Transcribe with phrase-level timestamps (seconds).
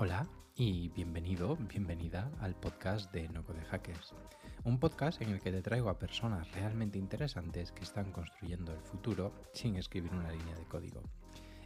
[0.00, 4.14] Hola y bienvenido, bienvenida al podcast de No Code Hackers.
[4.62, 8.80] Un podcast en el que te traigo a personas realmente interesantes que están construyendo el
[8.80, 11.02] futuro sin escribir una línea de código.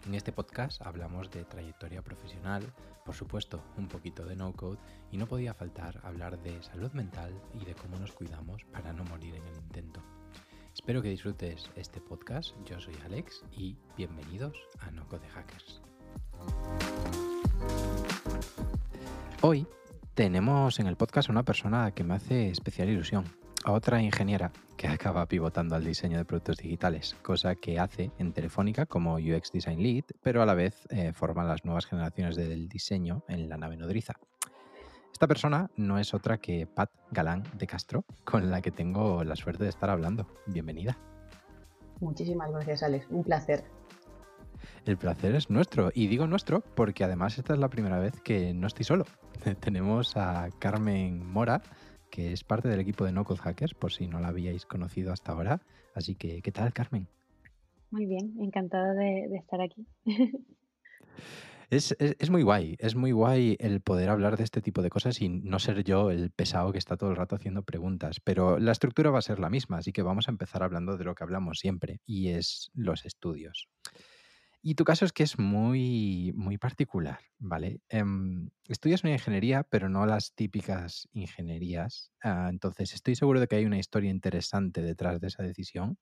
[0.06, 2.64] En este podcast hablamos de trayectoria profesional,
[3.04, 4.78] por supuesto un poquito de no code
[5.10, 9.04] y no podía faltar hablar de salud mental y de cómo nos cuidamos para no
[9.04, 10.00] morir en el intento.
[10.72, 15.82] Espero que disfrutes este podcast, yo soy Alex y bienvenidos a No Code Hackers.
[19.40, 19.66] Hoy
[20.14, 23.24] tenemos en el podcast a una persona que me hace especial ilusión,
[23.64, 28.32] a otra ingeniera que acaba pivotando al diseño de productos digitales, cosa que hace en
[28.32, 32.68] Telefónica como UX Design Lead, pero a la vez eh, forma las nuevas generaciones del
[32.68, 34.14] diseño en la nave nodriza.
[35.12, 39.36] Esta persona no es otra que Pat Galán de Castro, con la que tengo la
[39.36, 40.26] suerte de estar hablando.
[40.46, 40.98] Bienvenida.
[42.00, 43.06] Muchísimas gracias, Alex.
[43.10, 43.64] Un placer.
[44.84, 45.90] El placer es nuestro.
[45.94, 49.04] Y digo nuestro porque además esta es la primera vez que no estoy solo.
[49.60, 51.62] Tenemos a Carmen Mora,
[52.10, 55.12] que es parte del equipo de No Code Hackers, por si no la habíais conocido
[55.12, 55.60] hasta ahora.
[55.94, 57.08] Así que, ¿qué tal, Carmen?
[57.90, 59.86] Muy bien, encantada de, estar aquí.
[61.70, 65.22] Es, es, muy guay, es muy guay el poder hablar de este tipo de cosas
[65.22, 68.72] y no ser yo el pesado que está todo el rato haciendo preguntas, pero la
[68.72, 71.24] estructura va a ser la misma, así que vamos a empezar hablando de lo que
[71.24, 73.70] hablamos siempre y es los estudios.
[74.64, 77.80] Y tu caso es que es muy, muy particular, ¿vale?
[77.88, 82.12] Em, estudias una ingeniería, pero no las típicas ingenierías.
[82.22, 85.98] Ah, entonces, estoy seguro de que hay una historia interesante detrás de esa decisión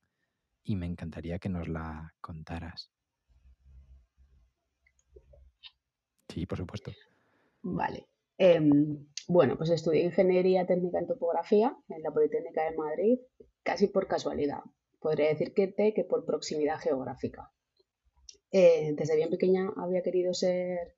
[0.62, 2.92] y me encantaría que nos la contaras.
[6.28, 6.92] Sí, por supuesto.
[7.62, 8.08] Vale.
[8.36, 13.18] Em, bueno, pues estudié ingeniería técnica en topografía en la Politécnica de Madrid,
[13.62, 14.60] casi por casualidad.
[15.00, 17.50] Podría decir que, que por proximidad geográfica.
[18.52, 20.94] Eh, desde bien pequeña había querido ser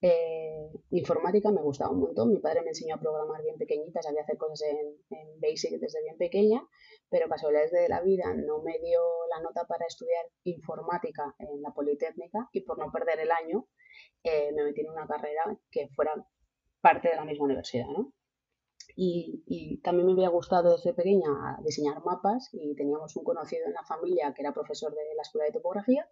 [0.00, 2.32] eh, informática, me gustaba un montón.
[2.32, 6.16] Mi padre me enseñó a programar bien pequeñita, sabía hacer cosas en, Basic desde bien
[6.16, 6.66] pequeña,
[7.10, 11.72] pero casualidades de la vida no me dio la nota para estudiar informática en la
[11.72, 13.68] Politécnica y por no perder el año
[14.22, 16.12] eh, me metí en una carrera que fuera
[16.80, 17.86] parte de la misma universidad,
[18.98, 23.82] y, también me había gustado desde pequeña diseñar mapas y teníamos un conocido en la
[23.84, 26.08] familia que era profesor de la escuela de topografía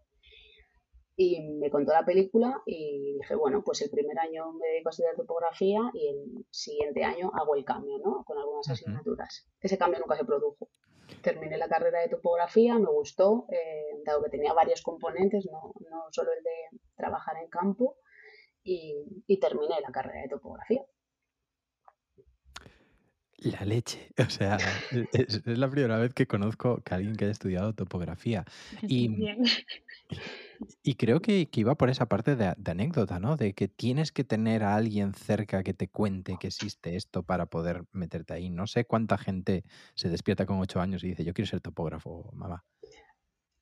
[1.16, 4.90] y me contó la película y dije, bueno, pues el primer año me dedico a
[4.90, 8.24] estudiar topografía y el siguiente año hago el cambio, ¿no?
[8.24, 9.48] Con algunas asignaturas.
[9.60, 10.68] Ese cambio nunca se produjo.
[11.22, 16.04] Terminé la carrera de topografía, me gustó, eh, dado que tenía varios componentes, no, no,
[16.10, 17.96] solo el de trabajar en campo,
[18.62, 20.84] y, y terminé la carrera de topografía.
[23.44, 24.56] La leche, o sea,
[25.12, 28.44] es, la primera vez que conozco que alguien que haya estudiado topografía.
[28.88, 29.10] Y,
[30.82, 33.36] y creo que, iba por esa parte de, anécdota, ¿no?
[33.36, 37.46] De que tienes que tener a alguien cerca que te cuente que existe esto para
[37.46, 38.50] poder meterte ahí.
[38.50, 42.30] No sé cuánta gente se despierta con ocho años y dice, yo quiero ser topógrafo,
[42.34, 42.64] mamá.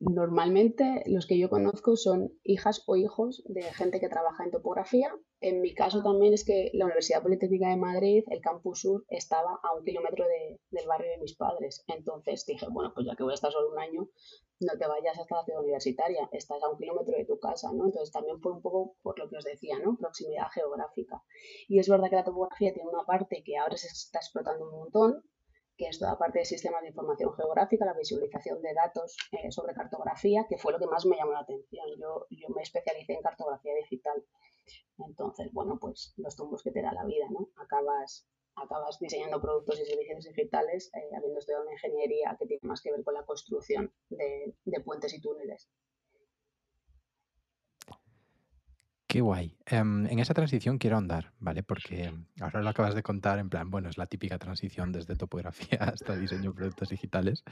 [0.05, 5.15] Normalmente los que yo conozco son hijas o hijos de gente que trabaja en topografía.
[5.41, 9.61] En mi caso también es que la Universidad Politécnica de Madrid, el Campus Sur, estaba
[9.63, 11.85] a un kilómetro del barrio de mis padres.
[11.87, 14.09] Entonces dije, bueno, pues ya que voy a estar solo un año,
[14.59, 17.85] no te vayas hasta la ciudad universitaria, estás a un kilómetro de tu casa, ¿no?
[17.85, 19.97] Entonces también fue un poco por lo que os decía, ¿no?
[19.97, 21.23] Proximidad geográfica.
[21.69, 24.79] Y es verdad que la topografía tiene una parte que ahora se está explotando un
[24.81, 25.23] montón,
[25.77, 29.75] que es toda parte de sistemas de información geográfica, la visualización de datos eh, sobre
[29.75, 31.87] cartografía, que fue lo que más me llamó la atención.
[31.99, 34.25] Yo, yo me especialicé en cartografía digital.
[34.99, 37.49] Entonces, bueno, pues los tumbos que te da la vida, ¿no?
[37.57, 42.83] Acabas, acabas diseñando productos y servicios digitales eh, habiendo estudiado una ingeniería que tiene más
[42.83, 45.69] que ver con la construcción de puentes y túneles.
[49.13, 49.55] Qué guay.
[49.67, 51.63] Em, en esa transición quiero andar, ¿vale?
[51.63, 55.81] Porque ahora lo acabas de contar en plan, bueno, es la típica transición desde topografía
[55.95, 57.45] hasta diseño de productos digitales.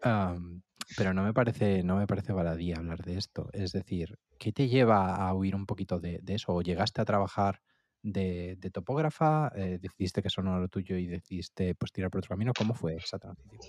[0.00, 3.48] pero no me parece, no me parece baladí hablar de esto.
[3.52, 6.54] Es decir, ¿qué te lleva a huir un poquito de, eso?
[6.54, 7.60] ¿O llegaste a trabajar
[8.04, 9.50] de, topógrafa?
[9.56, 12.52] Eh, ¿Decidiste que eso no era lo tuyo y decidiste pues tirar por otro camino?
[12.56, 13.60] ¿Cómo fue esa transición?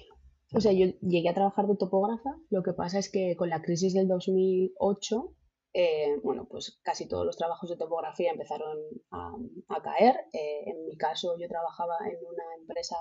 [0.54, 2.36] O sea, yo llegué a trabajar de topógrafa.
[2.52, 5.34] Lo que pasa es que con la crisis del 2008
[5.74, 8.78] eh, bueno, pues casi todos los trabajos de topografía empezaron
[9.12, 10.16] a, caer.
[10.34, 12.98] Eh, en mi caso, yo trabajaba en una empresa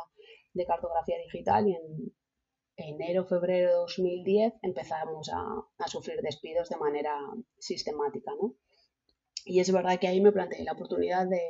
[0.53, 2.15] de cartografía digital y en
[2.77, 7.19] enero, febrero de 2010 empezamos a, sufrir despidos de manera
[7.59, 8.55] sistemática, ¿no?
[9.45, 11.43] Y es verdad que ahí me planteé la oportunidad de,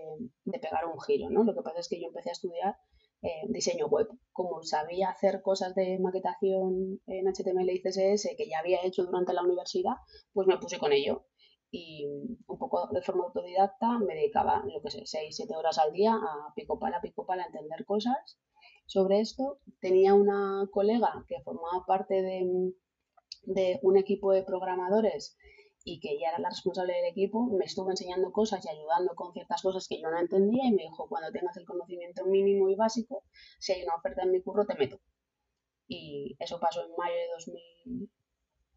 [0.44, 1.44] de pegar un giro, ¿no?
[1.44, 2.76] Lo que pasa es que yo empecé a estudiar
[3.22, 4.08] eh, diseño web.
[4.32, 9.32] Como sabía hacer cosas de maquetación en HTML y CSS que ya había hecho durante
[9.34, 9.94] la universidad,
[10.32, 11.26] pues me puse con ello.
[11.72, 15.92] y un poco de forma autodidacta me dedicaba, lo que sé, 6, 7 horas al
[15.92, 18.40] día a pico pala, pico pala, a entender cosas
[18.86, 19.60] sobre esto.
[19.80, 22.72] Tenía una colega que formaba parte de,
[23.44, 25.36] de un equipo de programadores
[25.84, 29.32] y que ella era la responsable del equipo, me estuvo enseñando cosas y ayudando con
[29.32, 32.74] ciertas cosas que yo no entendía y me dijo, cuando tengas el conocimiento mínimo y
[32.74, 33.24] básico,
[33.58, 35.00] si hay una oferta en mi curro, te meto.
[35.86, 38.08] Y eso pasó en mayo de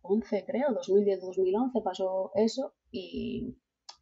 [0.02, 3.56] 2011, creo, 2010-2011 pasó eso y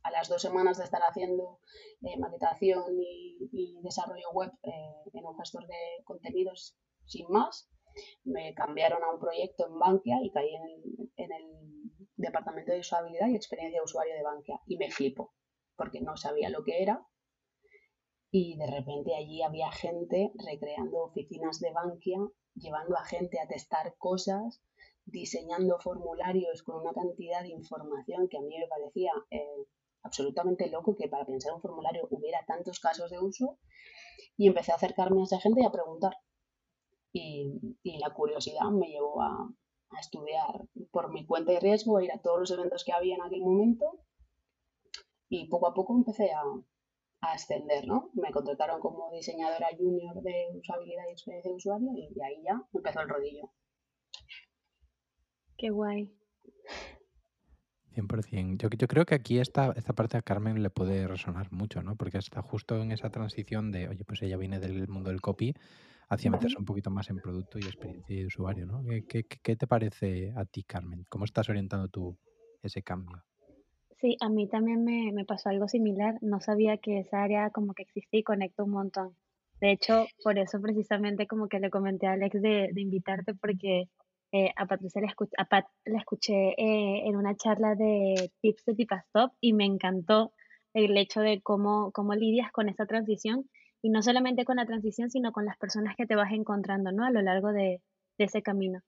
[0.04, 1.59] a las dos semanas de estar haciendo
[2.01, 7.69] eh, maquetación y, desarrollo web eh, en un gestor de contenidos sin más,
[8.23, 10.49] me cambiaron a un proyecto en Bankia y caí
[11.17, 11.61] en el,
[12.17, 15.33] departamento de usabilidad y experiencia de usuario de Bankia y me flipo
[15.75, 17.03] porque no sabía lo que era.
[18.29, 22.19] Y de repente allí había gente recreando oficinas de Bankia,
[22.53, 24.61] llevando a gente a testar cosas,
[25.05, 29.65] diseñando formularios con una cantidad de información que a mí me parecía eh,
[30.03, 33.57] absolutamente loco que para pensar un formulario hubiera tantos casos de uso.
[34.37, 36.13] Y empecé a acercarme a esa gente y a preguntar
[37.13, 39.49] y, la curiosidad me llevó a,
[39.99, 43.23] estudiar por mi cuenta y riesgo, a ir a todos los eventos que había en
[43.23, 43.99] aquel momento
[45.27, 46.43] y poco a poco empecé a,
[47.23, 48.09] ascender, ¿no?
[48.13, 52.63] Me contrataron como diseñadora junior de usabilidad y experiencia de usuario y de ahí ya
[52.73, 53.51] empezó el rodillo.
[55.55, 56.11] Qué guay.
[57.93, 58.57] 100%.
[58.57, 61.95] Yo, yo creo que aquí esta, esta parte a Carmen le puede resonar mucho, ¿no?
[61.95, 65.53] Porque está justo en esa transición de, oye, pues ella viene del mundo del copy
[66.11, 68.83] hacia meterse un poquito más en producto y experiencia de usuario, ¿no?
[69.07, 71.05] ¿Qué, qué, te parece a ti, Carmen?
[71.07, 72.17] ¿Cómo estás orientando tú
[72.61, 73.23] ese cambio?
[74.01, 76.17] Sí, a mí también me, me pasó algo similar.
[76.21, 79.15] No sabía que esa área como que existía y conecta un montón.
[79.61, 83.87] De hecho, por eso precisamente como que le comenté a Alex de, de invitarte porque
[84.33, 88.65] eh, a Patricia la, escuché, a Pat la escuché eh, en una charla de tips
[88.65, 90.33] de Tipastop y me encantó
[90.73, 93.45] el hecho de cómo, cómo lidias con esa transición
[93.81, 97.06] y no solamente con la transición, sino con las personas que te vas encontrando, ¿no?
[97.06, 97.81] A lo largo de,
[98.18, 98.81] ese camino.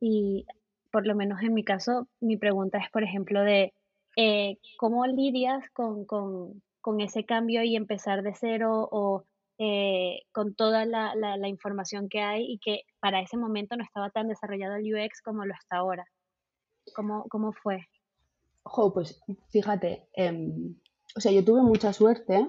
[0.00, 0.46] Y
[0.90, 3.72] por lo menos en mi caso, mi pregunta es, por ejemplo, de
[4.16, 6.04] eh, cómo lidias con,
[6.98, 9.22] ese cambio y empezar de cero o
[9.58, 14.26] eh, con toda la, información que hay y que para ese momento no estaba tan
[14.26, 16.04] desarrollado el UX como lo está ahora.
[16.96, 17.86] ¿Cómo, cómo fue?
[18.64, 20.74] Ojo, pues fíjate, em,
[21.14, 22.44] o sea, yo tuve mucha suerte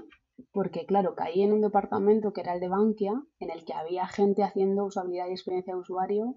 [0.51, 4.07] porque claro, caí en un departamento que era el de Bankia, en el que había
[4.07, 6.35] gente haciendo usabilidad y experiencia de usuario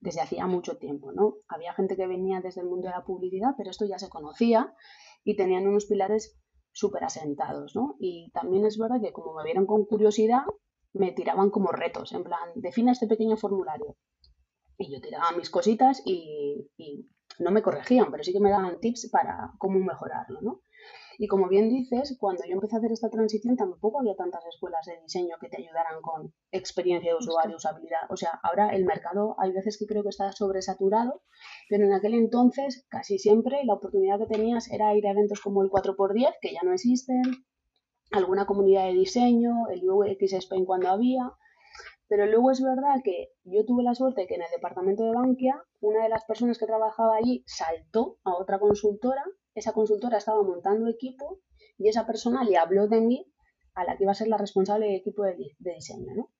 [0.00, 1.36] desde hacía mucho tiempo, ¿no?
[1.48, 4.74] Había gente que venía desde el mundo de la publicidad, pero esto ya se conocía
[5.24, 6.38] y tenían unos pilares
[6.72, 7.96] súper asentados, ¿no?
[7.98, 10.44] Y también es verdad que como me vieron con curiosidad,
[10.92, 13.96] me tiraban como retos, en plan, define este pequeño formulario.
[14.78, 18.78] Y yo tiraba mis cositas y, y no me corregían, pero sí que me daban
[18.78, 20.60] tips para cómo mejorarlo, ¿no?
[21.18, 24.84] Y como bien dices, cuando yo empecé a hacer esta transición tampoco había tantas escuelas
[24.86, 28.00] de diseño que te ayudaran con experiencia de usuario, usabilidad.
[28.10, 31.22] O sea, ahora el mercado hay veces que creo que está sobresaturado,
[31.68, 35.62] pero en aquel entonces casi siempre la oportunidad que tenías era ir a eventos como
[35.62, 37.22] el 4x10, que ya no existen,
[38.12, 41.32] alguna comunidad de diseño, el UX Spain cuando había.
[42.08, 45.60] Pero luego es verdad que yo tuve la suerte que en el departamento de Bankia,
[45.80, 49.24] una de las personas que trabajaba allí saltó a otra consultora
[49.56, 51.40] esa consultora estaba montando equipo
[51.78, 53.26] y esa persona le habló de mí
[53.74, 56.30] a la que iba a ser la responsable del equipo de, diseño, ¿no?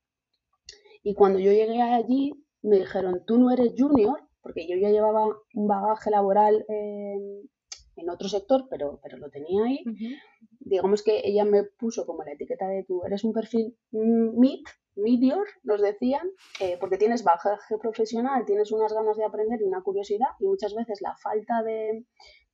[1.03, 2.33] Y cuando yo llegué allí,
[2.63, 8.29] me dijeron, tú no eres junior, porque yo ya llevaba un bagaje laboral en otro
[8.29, 9.85] sector, pero, pero lo tenía ahí.
[10.61, 14.61] Digamos que ella me puso como la etiqueta de tú eres un perfil mid,
[14.97, 16.29] medior, nos decían,
[16.61, 20.75] eh, porque tienes bagaje profesional, tienes unas ganas de aprender y una curiosidad, y muchas
[20.75, 22.07] veces la falta de,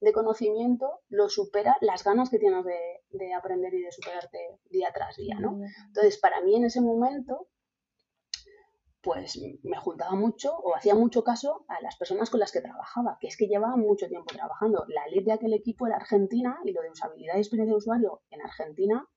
[0.02, 5.16] de conocimiento lo supera las ganas que tienes de, aprender y de superarte día tras
[5.16, 5.61] día, ¿no?
[5.87, 7.47] Entonces, para mí en ese momento,
[9.00, 13.16] pues me juntaba mucho o hacía mucho caso a las personas con las que trabajaba,
[13.21, 14.85] que es que llevaban mucho tiempo trabajando.
[14.88, 18.23] La ley de aquel equipo era Argentina y lo de usabilidad y experiencia de usuario
[18.30, 19.09] en Argentina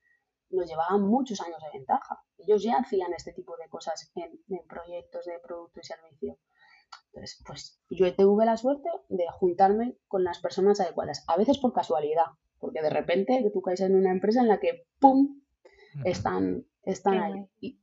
[0.52, 2.22] nos llevaban muchos años de ventaja.
[2.38, 6.38] Ellos ya hacían este tipo de cosas en, en proyectos de producto y servicio.
[7.08, 11.74] Entonces, pues yo tuve la suerte de juntarme con las personas adecuadas, a veces por
[11.74, 12.26] casualidad,
[12.60, 15.42] porque de repente tú caes en una empresa en la que ¡pum!
[16.04, 17.48] están, están ahí.
[17.62, 17.80] Y,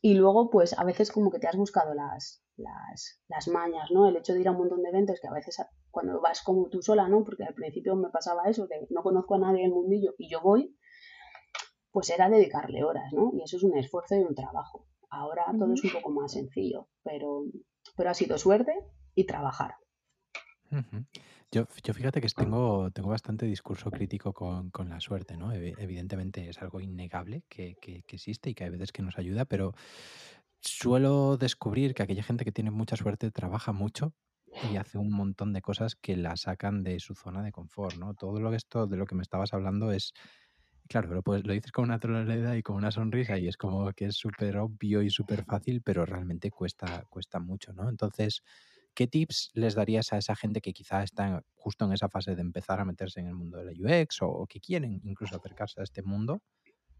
[0.00, 4.08] y, luego, pues a veces como que te has buscado las, las, las, mañas, ¿no?
[4.08, 5.58] El hecho de ir a un montón de eventos que a veces
[5.90, 7.24] cuando vas como tú sola, ¿no?
[7.24, 10.28] Porque al principio me pasaba eso, de no conozco a nadie en el mundillo y
[10.30, 10.76] yo voy,
[11.90, 13.32] pues era dedicarle horas, ¿no?
[13.34, 14.86] Y eso es un esfuerzo y un trabajo.
[15.08, 17.44] Ahora todo es un poco más sencillo, pero
[17.96, 18.72] pero ha sido suerte
[19.14, 19.76] y trabajar.
[21.52, 25.52] Yo, yo fíjate que tengo, tengo bastante discurso crítico con, con la suerte, ¿no?
[25.52, 29.74] Evidentemente es algo innegable que, que- existe y que hay veces que nos ayuda, pero
[30.60, 34.14] suelo descubrir que aquella gente que tiene mucha suerte trabaja mucho
[34.72, 38.14] y hace un montón de cosas que la sacan de su zona de confort, ¿no?
[38.14, 40.12] Todo lo que esto de lo que me estabas hablando es,
[40.88, 43.92] claro, lo, puedes- lo dices con una tonalidad y con una sonrisa y es como
[43.92, 47.88] que es súper obvio y súper fácil, pero realmente cuesta, cuesta mucho, ¿no?
[47.88, 48.42] Entonces,
[48.94, 52.42] ¿qué tips les darías a esa gente que quizá está justo en esa fase de
[52.42, 55.80] empezar a meterse en el mundo de la UX o, o que quieren incluso acercarse
[55.80, 56.40] a este mundo?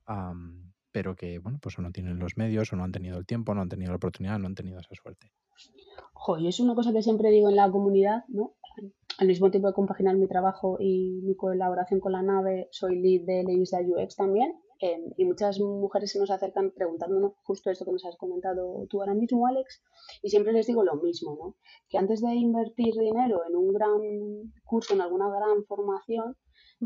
[0.07, 3.27] am, pero que, bueno, pues o no tienen los medios, o no han tenido el
[3.27, 5.31] tiempo, no han tenido la oportunidad, no han tenido esa suerte.
[6.15, 8.55] Jo, yo es una cosa que siempre digo en la comunidad, ¿no?
[9.19, 13.23] Al mismo tiempo de compaginar mi trabajo y mi colaboración con la nave, soy lead
[13.25, 14.61] de de UX también.
[14.79, 19.01] eh, y muchas mujeres se nos acercan preguntándonos justo esto que nos has comentado tú
[19.01, 19.83] ahora mismo, Alex,
[20.23, 21.57] y siempre les digo lo mismo, ¿no?
[21.89, 26.37] Que antes de invertir dinero en un gran curso, en alguna gran formación,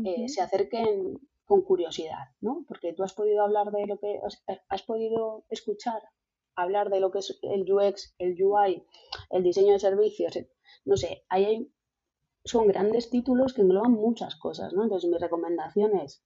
[0.05, 0.27] eh, Ujú.
[0.29, 2.63] se acerquen con curiosidad, ¿no?
[2.65, 6.01] Porque tú has podido hablar de lo que has, has podido escuchar,
[6.55, 8.85] hablar de lo que es el UX, el UI,
[9.31, 10.49] el diseño de servicios, eh,
[10.85, 11.71] no sé, ahí hay,
[12.43, 14.83] son grandes títulos que engloban muchas cosas, ¿no?
[14.83, 16.23] Entonces mi recomendación es,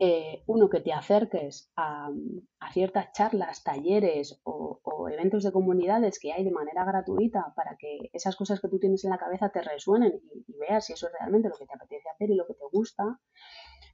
[0.00, 2.08] eh, uno, que te acerques a,
[2.60, 7.76] a ciertas charlas, talleres o, o eventos de comunidades que hay de manera gratuita para
[7.76, 10.92] que esas cosas que tú tienes en la cabeza te resuenen y, y veas si
[10.92, 13.20] eso es realmente lo que te apetece hacer y lo que te gusta.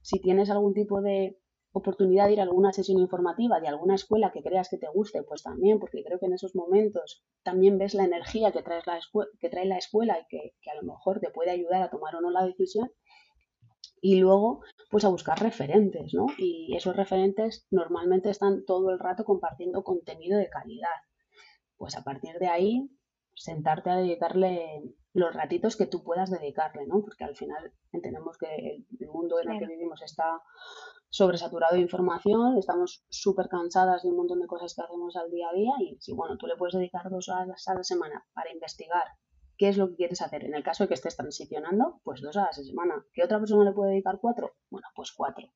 [0.03, 1.39] Si tienes algún tipo de
[1.77, 5.23] oportunidad de ir a alguna sesión informativa de alguna escuela que creas que te guste,
[5.23, 8.97] pues también, porque creo que en esos momentos también ves la energía que, traes la
[9.41, 12.15] que trae la escuela y que, que, a lo mejor te puede ayudar a tomar
[12.15, 12.89] o no la decisión.
[14.01, 16.27] Y luego, pues a buscar referentes, ¿no?
[16.37, 21.01] Y esos referentes normalmente están todo el rato compartiendo contenido de calidad.
[21.75, 22.89] Pues a partir de ahí,
[23.35, 24.81] sentarte a dedicarle
[25.13, 27.01] los ratitos que tú puedas dedicarle, ¿no?
[27.01, 30.41] Porque al final entendemos que el mundo en el que vivimos está
[31.09, 35.49] sobresaturado de información, estamos súper cansadas de un montón de cosas que hacemos al día
[35.49, 38.51] a día y si, bueno, tú le puedes dedicar dos horas a la semana para
[38.51, 39.03] investigar
[39.57, 40.43] qué es lo que quieres hacer.
[40.43, 43.05] En el caso de que estés transicionando, pues dos horas a la semana.
[43.13, 44.51] ¿Qué otra persona le puede dedicar cuatro?
[44.69, 45.47] Bueno, pues cuatro.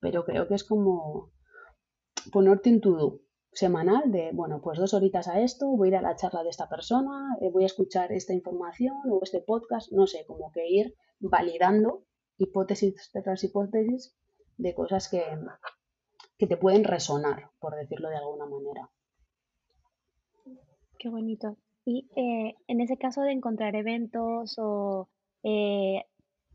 [0.00, 1.32] Pero creo que es como
[2.32, 6.02] ponerte en tu semanal de, bueno, pues dos horitas a esto, voy a ir a
[6.02, 10.26] la charla de esta persona, voy a escuchar esta información o este podcast, no sé,
[10.26, 12.04] como que ir validando
[12.36, 14.14] hipótesis tras hipótesis
[14.56, 15.22] de cosas que,
[16.38, 18.90] que te pueden resonar, por decirlo de alguna manera.
[20.98, 21.56] Qué bonito.
[21.84, 25.08] Y eh, en ese caso de encontrar eventos o
[25.42, 26.04] eh,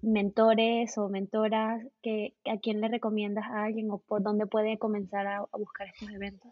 [0.02, 5.28] mentores o mentoras, que, ¿a quién le recomiendas a alguien o por dónde puede comenzar
[5.28, 6.52] a, a buscar estos eventos?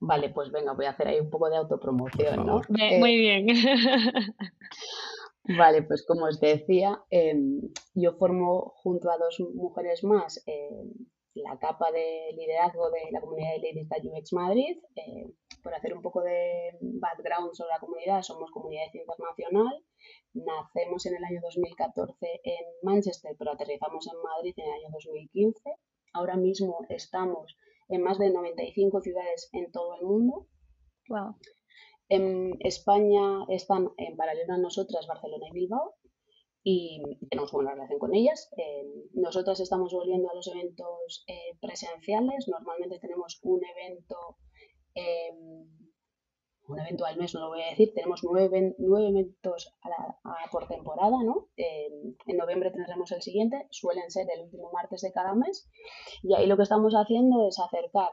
[0.00, 2.60] Vale, pues venga, voy a hacer ahí un poco de autopromoción, ¿no?
[2.78, 3.46] Eh, Muy bien.
[5.46, 7.34] Vale, pues como os decía, eh,
[7.94, 10.70] yo formo junto a dos mujeres más eh,
[11.34, 14.78] la capa de liderazgo de la comunidad de Ladies de UX Madrid.
[14.96, 15.26] Eh,
[15.62, 19.84] por hacer un poco de background sobre la comunidad, somos comunidad internacional.
[20.34, 25.60] Nacemos en el año 2014 en Manchester, pero aterrizamos en Madrid en el año 2015.
[26.12, 27.56] Ahora mismo estamos
[27.88, 30.46] en más de 95 ciudades en todo el mundo.
[31.08, 31.36] Wow.
[32.14, 35.96] En España están en paralelo a nosotras Barcelona y Bilbao
[36.62, 38.50] y tenemos buena relación con ellas.
[38.56, 42.46] Eh, nosotras estamos volviendo a los eventos eh, presenciales.
[42.46, 44.16] Normalmente tenemos un evento,
[44.94, 45.32] eh,
[46.68, 47.92] un evento al mes, no lo voy a decir.
[47.92, 49.74] Tenemos nueve, nueve eventos
[50.52, 51.48] por temporada, ¿no?
[51.56, 53.66] en noviembre tendremos el siguiente.
[53.70, 55.68] Suelen ser el último martes de cada mes.
[56.22, 58.10] Y ahí lo que estamos haciendo es acercar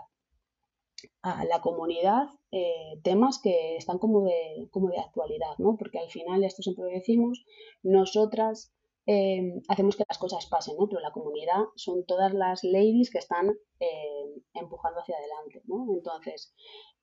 [1.21, 5.77] a la comunidad eh, temas que están como de, como de actualidad, ¿no?
[5.77, 7.45] Porque al final, esto siempre lo decimos,
[7.83, 8.73] nosotras
[9.05, 10.87] eh, hacemos que las cosas pasen, ¿no?
[10.87, 15.87] Pero la comunidad son todas las ladies que están eh, empujando hacia adelante, ¿no?
[15.93, 16.53] Entonces,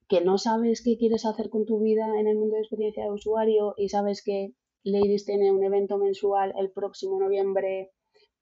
[0.07, 3.11] que no sabes qué quieres hacer con tu vida en el mundo de experiencia de
[3.11, 4.53] usuario y sabes que
[4.83, 7.91] Ladies tiene un evento mensual el próximo noviembre,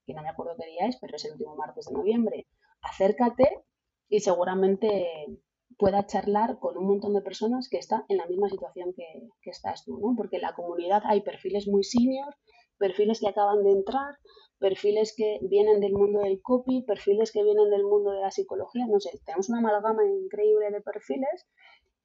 [0.05, 2.47] que no me acuerdo qué día es, pero es el último martes de noviembre,
[2.81, 3.63] acércate
[4.07, 5.39] y seguramente
[5.77, 9.05] pueda charlar con un montón de personas que están en la misma situación que,
[9.41, 10.13] que, estás tú.
[10.17, 12.35] Porque en la comunidad hay perfiles muy senior,
[12.77, 14.15] perfiles que acaban de entrar,
[14.59, 18.87] perfiles que vienen del mundo del copy, perfiles que vienen del mundo de la psicología,
[18.87, 21.45] no sé, tenemos una amalgama increíble de perfiles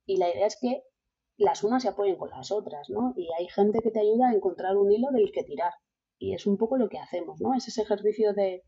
[0.05, 0.83] y la idea es que
[1.39, 3.15] las unas se apoyen con las otras, ¿no?
[3.17, 5.73] Y hay gente que te ayuda a encontrar un hilo del que tirar.
[6.19, 7.55] Y es un poco lo que hacemos, ¿no?
[7.55, 8.63] Es ese ejercicio de,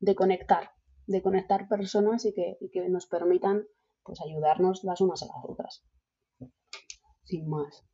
[0.00, 0.70] de conectar,
[1.06, 3.64] de conectar personas y que, y que nos permitan
[4.04, 5.84] pues ayudarnos las unas a las otras.
[7.24, 7.84] Sin más.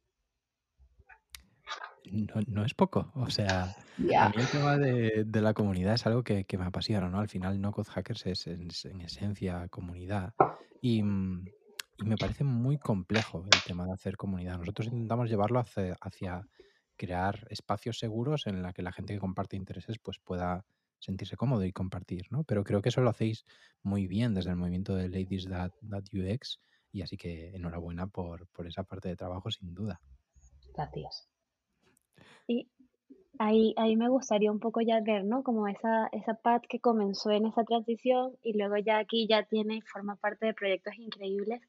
[2.47, 3.13] no, es poco.
[3.15, 7.19] O sea, a mí el tema de, la comunidad es algo que, me apasiona, ¿no?
[7.19, 10.35] Al final, No Code Hackers es en, esencia comunidad.
[10.81, 14.59] Y, me parece muy complejo el tema de hacer comunidad.
[14.59, 16.47] Nosotros intentamos llevarlo hacia,
[16.95, 20.65] crear espacios seguros en la que la gente que comparte intereses pues pueda
[20.99, 22.45] sentirse cómodo y compartir, ¿no?
[22.45, 23.45] Pero creo que eso lo hacéis
[23.83, 25.73] muy bien desde el movimiento de Ladies That,
[26.13, 26.61] UX
[26.93, 30.01] y así que enhorabuena por, por esa parte de trabajo sin duda.
[30.75, 31.29] Gracias.
[32.47, 32.69] Y
[33.39, 35.43] ahí, ahí me gustaría un poco ya ver, ¿no?
[35.43, 39.77] Como esa, esa Pat que comenzó en esa transición y luego ya aquí ya tiene
[39.77, 41.61] y forma parte de proyectos increíbles.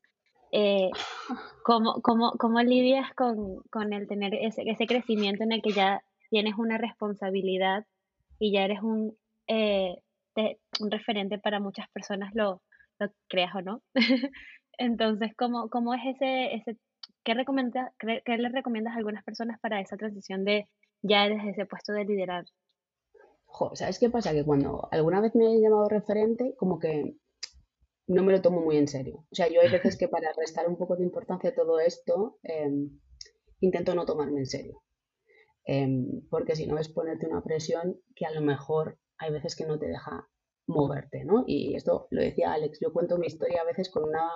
[0.51, 0.89] Eh,
[1.63, 6.03] ¿cómo, cómo, cómo lidias con, con, el tener ese, ese crecimiento en el que ya
[6.29, 7.85] tienes una responsabilidad
[8.39, 9.17] y ya eres un,
[9.47, 9.97] eh,
[10.79, 12.61] un referente para muchas personas, lo,
[12.99, 13.81] lo creas o no?
[14.77, 16.77] Entonces, ¿cómo, ¿cómo es ese, ese
[17.23, 20.69] ¿Qué, recomienda, ¿Qué le recomiendas a algunas personas para esa transición de
[21.01, 22.45] ya desde ese puesto de liderar?
[23.73, 24.33] ¿sabes qué pasa?
[24.33, 27.17] Que cuando alguna vez me he llamado referente, como que
[28.07, 29.25] no me lo tomo muy en serio.
[29.31, 32.39] O sea, yo hay veces que para restar un poco de importancia a todo esto,
[32.43, 32.99] em,
[33.59, 34.81] intento no tomarme en serio.
[35.69, 39.65] Em, porque si no es ponerte una presión que a lo mejor hay veces que
[39.65, 40.29] no te deja
[40.65, 41.43] moverte, ¿no?
[41.45, 44.29] Y esto lo decía Alex, yo cuento mi historia a veces con una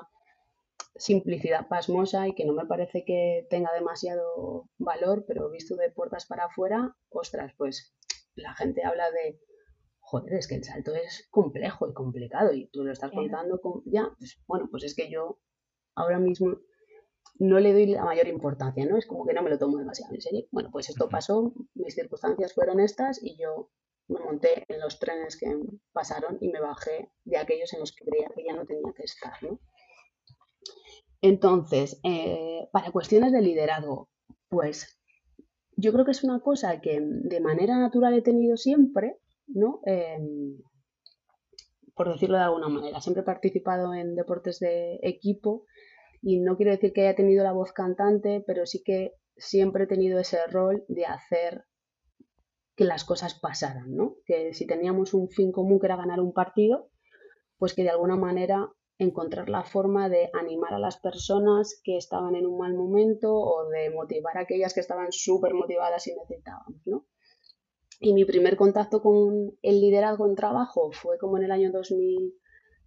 [0.95, 6.25] simplicidad pasmosa y que no me parece que tenga demasiado valor, pero visto de puertas
[6.25, 7.95] para afuera, ostras, pues
[8.35, 9.39] la gente habla de,
[9.99, 13.83] joder, es que el salto es complejo y complicado y tú lo estás contando con,
[13.85, 15.39] ya, pues, bueno, pues es que yo
[15.95, 16.57] ahora mismo
[17.41, 18.97] no le doy la mayor importancia, ¿no?
[18.97, 20.45] Es como que no me lo tomo demasiado en serio.
[20.51, 23.71] Bueno, pues esto pasó, mis circunstancias fueron estas y yo
[24.07, 25.47] me monté en los trenes que
[25.91, 29.03] pasaron y me bajé de aquellos en los que creía que ya no tenía que
[29.03, 29.59] estar, ¿no?
[31.19, 34.07] Entonces, eh, para cuestiones de liderazgo,
[34.47, 35.01] pues
[35.75, 39.17] yo creo que es una cosa que de manera natural he tenido siempre,
[39.47, 39.79] ¿no?
[39.85, 40.59] Em,
[41.95, 45.65] por decirlo de alguna manera, siempre he participado en deportes de equipo
[46.21, 49.87] y no quiero decir que haya tenido la voz cantante, pero sí que siempre he
[49.87, 51.65] tenido ese rol de hacer
[52.75, 54.17] que las cosas pasaran, ¿no?
[54.25, 56.89] Que si teníamos un fin común que era ganar un partido,
[57.57, 62.35] pues que de alguna manera encontrar la forma de animar a las personas que estaban
[62.35, 66.81] en un mal momento o de motivar a aquellas que estaban súper motivadas y necesitábamos,
[66.85, 67.07] ¿no?
[67.99, 71.71] Y mi primer contacto con el liderazgo en trabajo fue como en el año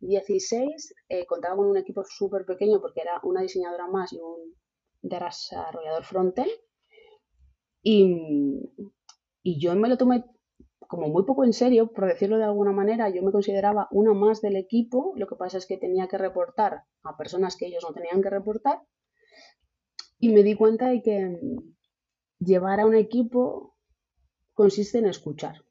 [0.04, 0.94] 2016.
[1.08, 4.54] Eh, contaba con un equipo súper pequeño porque era una diseñadora más y un
[5.02, 6.50] desarrollador frontend.
[7.82, 8.70] Y,
[9.42, 10.24] y yo me lo tomé
[10.86, 14.40] como muy poco en serio, por decirlo de alguna manera, yo me consideraba una más
[14.40, 17.94] del equipo, lo que pasa es que tenía que reportar a personas que ellos no
[17.94, 18.82] tenían que reportar
[20.18, 21.38] y me di cuenta de que
[22.38, 23.76] llevar a un equipo
[24.52, 25.64] consiste en escuchar,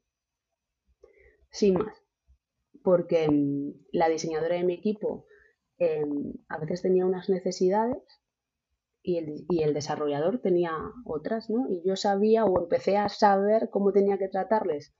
[1.50, 2.03] sin más,
[2.84, 5.26] porque mm, la diseñadora de mi equipo
[5.78, 8.02] em, a veces tenía unas necesidades
[9.02, 10.72] y el, y el, desarrollador tenía
[11.04, 11.66] otras, ¿no?
[11.68, 14.94] Y yo sabía o empecé a saber cómo tenía que tratarles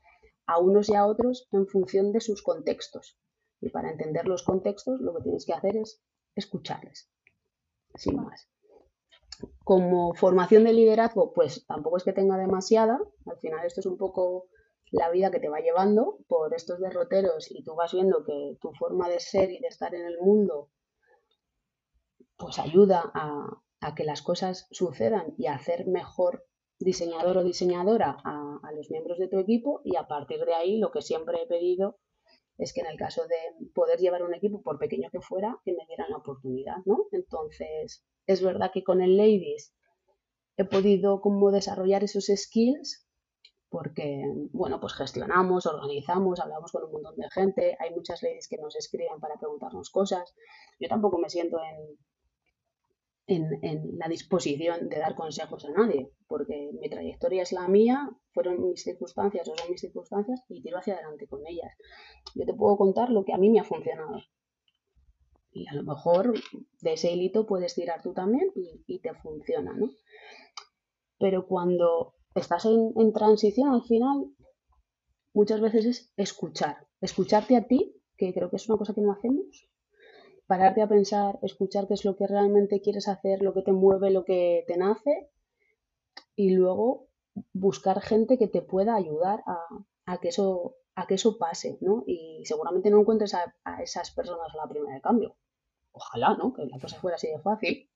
[0.47, 3.19] a unos y a otros en función de sus contextos.
[3.61, 6.03] Y para entender los contextos lo que tienes que hacer es
[6.35, 7.11] escucharles,
[7.95, 8.49] sin más.
[9.63, 12.99] Como formación de liderazgo, pues tampoco es que tenga demasiada.
[13.27, 14.49] Al final esto es un poco
[14.95, 18.73] la vida que te va llevando por estos derroteros y tú vas viendo que tu
[18.75, 20.71] forma de ser y de estar en el mundo
[22.37, 23.61] pues ayuda a,
[23.97, 26.47] que las cosas sucedan y a hacer mejor
[26.79, 30.91] diseñador o diseñadora a, los miembros de tu equipo y a partir de ahí lo
[30.91, 31.99] que siempre he pedido
[32.57, 35.73] es que en el caso de poder llevar un equipo, por pequeño que fuera, que
[35.73, 37.07] me dieran la oportunidad, ¿no?
[37.11, 39.75] Entonces, es verdad que con el Ladies
[40.57, 43.05] he podido como desarrollar esos skills
[43.75, 48.57] porque, bueno, pues gestionamos, organizamos, hablamos con un montón de gente, hay muchas ladies que
[48.57, 50.33] nos escriben para preguntarnos cosas.
[50.79, 51.59] Yo tampoco me siento
[53.27, 58.09] en, en, la disposición de dar consejos a nadie, porque mi trayectoria es la mía,
[58.33, 61.73] fueron mis circunstancias o son mis circunstancias y tiro hacia adelante con ellas.
[62.37, 64.21] Yo te puedo contar lo que a mí me ha funcionado.
[65.51, 66.33] Y a lo mejor
[66.81, 69.91] de ese hilito puedes tirar tú también y, te funciona, ¿no?
[71.19, 74.27] Pero cuando estás en, transición, al final,
[75.33, 76.87] muchas veces es escuchar.
[77.01, 79.69] Escucharte a ti, que creo que es una cosa que no hacemos,
[80.47, 84.11] pararte a pensar, escuchar qué es lo que realmente quieres hacer, lo que te mueve,
[84.11, 85.31] lo que te nace
[86.37, 87.09] y luego
[87.53, 89.43] buscar gente que te pueda ayudar
[90.07, 92.05] a, que, eso, a que eso pase, ¿no?
[92.07, 95.37] Y seguramente no encuentres a, esas personas a la primera de cambio.
[95.93, 96.53] Ojalá, ¿no?
[96.53, 97.89] Que la cosa fuera así de fácil.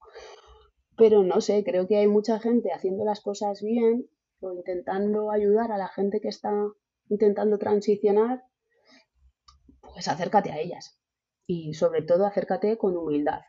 [0.97, 4.09] Pero no sé, creo que hay mucha gente haciendo las cosas bien
[4.41, 6.53] o intentando ayudar a la gente que está
[7.09, 8.45] intentando transicionar,
[9.81, 11.01] pues acércate a ellas.
[11.47, 13.41] Y sobre todo acércate con humildad.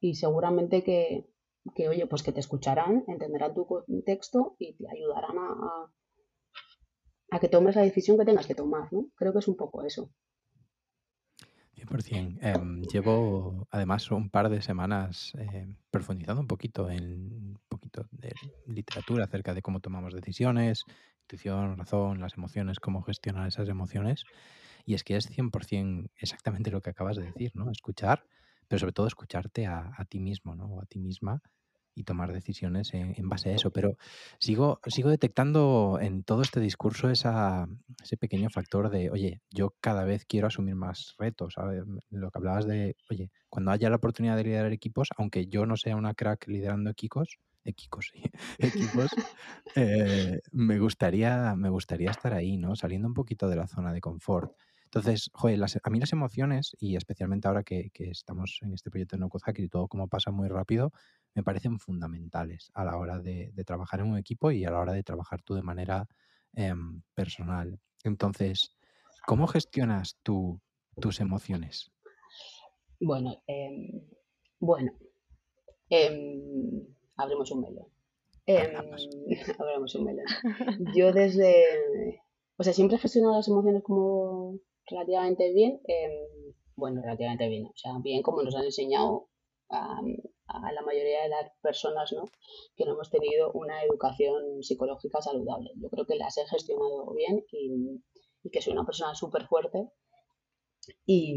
[0.00, 1.28] Y seguramente que,
[1.74, 5.90] que oye, pues que te escucharán, entenderán tu contexto y te ayudarán a,
[7.30, 9.08] a, que tomes la decisión que tengas que tomar, ¿no?
[9.16, 10.10] Creo que es un poco eso.
[11.86, 12.38] 100%.
[12.40, 18.32] Em, llevo además un par de semanas eh, profundizando un poquito en un poquito de
[18.66, 20.84] literatura acerca de cómo tomamos decisiones,
[21.22, 24.24] intuición, razón, las emociones, cómo gestionar esas emociones.
[24.86, 27.70] Y es que es 100% exactamente lo que acabas de decir, ¿no?
[27.70, 28.26] Escuchar,
[28.68, 30.66] pero sobre todo escucharte a, a ti mismo, ¿no?
[30.66, 31.42] O a ti misma
[31.94, 33.70] y tomar decisiones en, base a eso.
[33.70, 33.96] Pero
[34.38, 37.66] sigo, sigo detectando en todo este discurso esa,
[38.02, 41.54] ese pequeño factor de, oye, yo cada vez quiero asumir más retos.
[42.10, 45.76] Lo que hablabas de, oye, cuando haya la oportunidad de liderar equipos, aunque yo no
[45.76, 48.12] sea una crack liderando equipos, equipos,
[48.58, 49.10] equipos
[49.74, 52.76] eh, me, gustaría, me gustaría estar ahí, ¿no?
[52.76, 54.52] Saliendo un poquito de la zona de confort.
[54.94, 59.20] Entonces, joder, a mí las emociones, y especialmente ahora que, estamos en este proyecto de
[59.20, 60.92] No Code Hacker y todo como pasa muy rápido,
[61.34, 64.92] me parecen fundamentales a la hora de, trabajar en un equipo y a la hora
[64.92, 66.06] de trabajar tú de manera
[66.54, 67.80] em, personal.
[68.04, 68.76] Entonces,
[69.26, 70.60] ¿cómo gestionas tú
[71.00, 71.90] tus emociones?
[73.00, 74.06] Bueno, em,
[74.60, 74.92] bueno,
[75.90, 77.86] em, abrimos un melón.
[79.58, 80.26] abrimos un melón.
[80.94, 82.22] Yo desde,
[82.56, 85.80] o sea, siempre he gestionado las emociones como relativamente bien,
[86.76, 89.28] bueno, relativamente bien, o sea, bien como nos han enseñado
[89.70, 90.00] a,
[90.72, 92.24] la mayoría de las personas ¿no?
[92.76, 95.70] que no hemos tenido una educación psicológica saludable.
[95.76, 98.02] Yo creo que las he gestionado bien y,
[98.50, 99.88] que soy una persona súper fuerte
[101.06, 101.34] y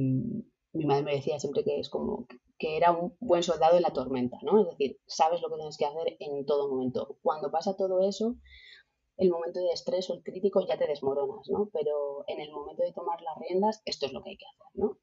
[0.74, 2.28] mi madre me decía siempre que es como
[2.60, 4.60] que era un buen soldado en la tormenta, ¿no?
[4.62, 7.18] Es decir, sabes lo que tienes que hacer en todo momento.
[7.22, 8.36] Cuando pasa todo eso,
[9.18, 11.70] el momento de estrés o el crítico ya te desmoronas, ¿no?
[11.74, 14.68] Pero en el momento de tomar las riendas, esto es lo que hay que hacer,
[14.74, 14.98] ¿no?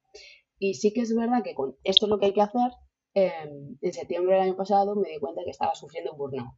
[0.59, 2.71] Y sí que es verdad que con esto es lo que hay que hacer,
[3.15, 6.55] em, en septiembre del año pasado me di cuenta que estaba sufriendo burnout,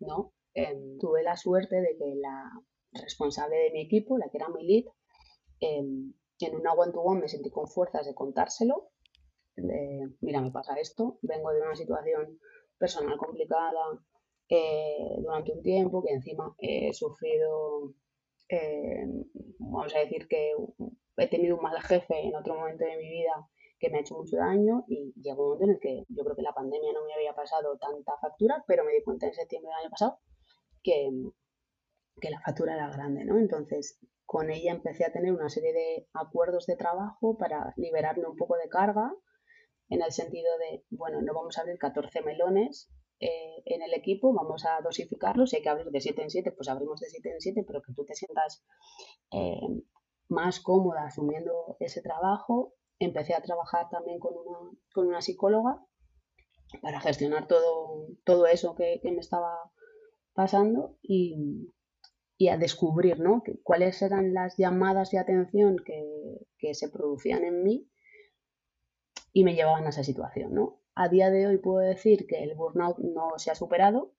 [0.00, 0.32] ¿no?
[0.54, 2.50] Em, tuve la suerte de que la
[2.92, 4.84] responsable de mi equipo, la que era mi lead,
[5.60, 8.90] em, en un one-to-one me sentí con fuerzas de contárselo.
[10.20, 12.38] mira, me pasa esto, vengo de una situación
[12.78, 14.00] personal complicada,
[14.48, 17.92] eh, durante un tiempo, que encima he sufrido,
[18.48, 19.04] eh,
[19.58, 20.52] vamos a decir que
[21.16, 24.16] he tenido un mal jefe en otro momento de mi vida que me ha hecho
[24.16, 27.04] mucho daño y llegó un momento en el que yo creo que la pandemia no
[27.04, 30.20] me había pasado tanta factura, pero me di cuenta en septiembre del año pasado
[30.82, 31.10] que,
[32.20, 33.38] que la factura era grande, ¿no?
[33.38, 38.36] Entonces, con ella empecé a tener una serie de acuerdos de trabajo para liberarme un
[38.36, 39.12] poco de carga,
[39.88, 44.32] en el sentido de, bueno, no vamos a abrir 14 melones, eh, en el equipo,
[44.32, 45.50] vamos a dosificarlos.
[45.50, 47.82] Si hay que abrir de 7 en 7, pues abrimos de 7 en 7, pero
[47.82, 48.64] que tú te sientas
[49.32, 49.82] eh,
[50.28, 52.74] más cómoda asumiendo ese trabajo.
[52.98, 55.84] Empecé a trabajar también con una, con una psicóloga
[56.82, 59.72] para gestionar todo, todo eso que, me estaba
[60.34, 61.72] pasando y,
[62.36, 63.42] y a descubrir ¿no?
[63.62, 67.88] cuáles eran las llamadas de atención que, que, se producían en mí
[69.32, 70.54] y me llevaban a esa situación.
[70.54, 70.80] ¿no?
[70.94, 74.14] A día de hoy puedo decir que el burnout no se ha superado,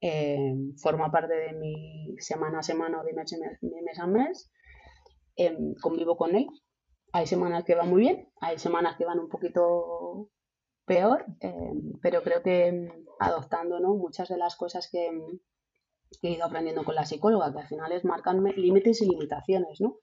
[0.00, 4.50] eh, forma parte de mi semana a semana o de mes, a mes,
[5.36, 6.46] em, convivo con él.
[7.12, 10.28] Hay semanas que van muy bien, hay semanas que van un poquito
[10.84, 13.94] peor, em, pero creo que em, adoptando ¿no?
[13.94, 15.10] muchas de las cosas que,
[16.22, 18.02] he ido aprendiendo con la psicóloga, que al final es
[18.56, 19.98] límites y limitaciones, ¿no?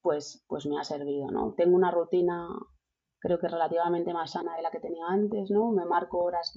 [0.00, 1.52] pues, pues me ha servido, ¿no?
[1.54, 2.48] Tengo una rutina
[3.24, 5.72] creo que relativamente más sana de la que tenía antes, ¿no?
[5.72, 6.52] Me marco horas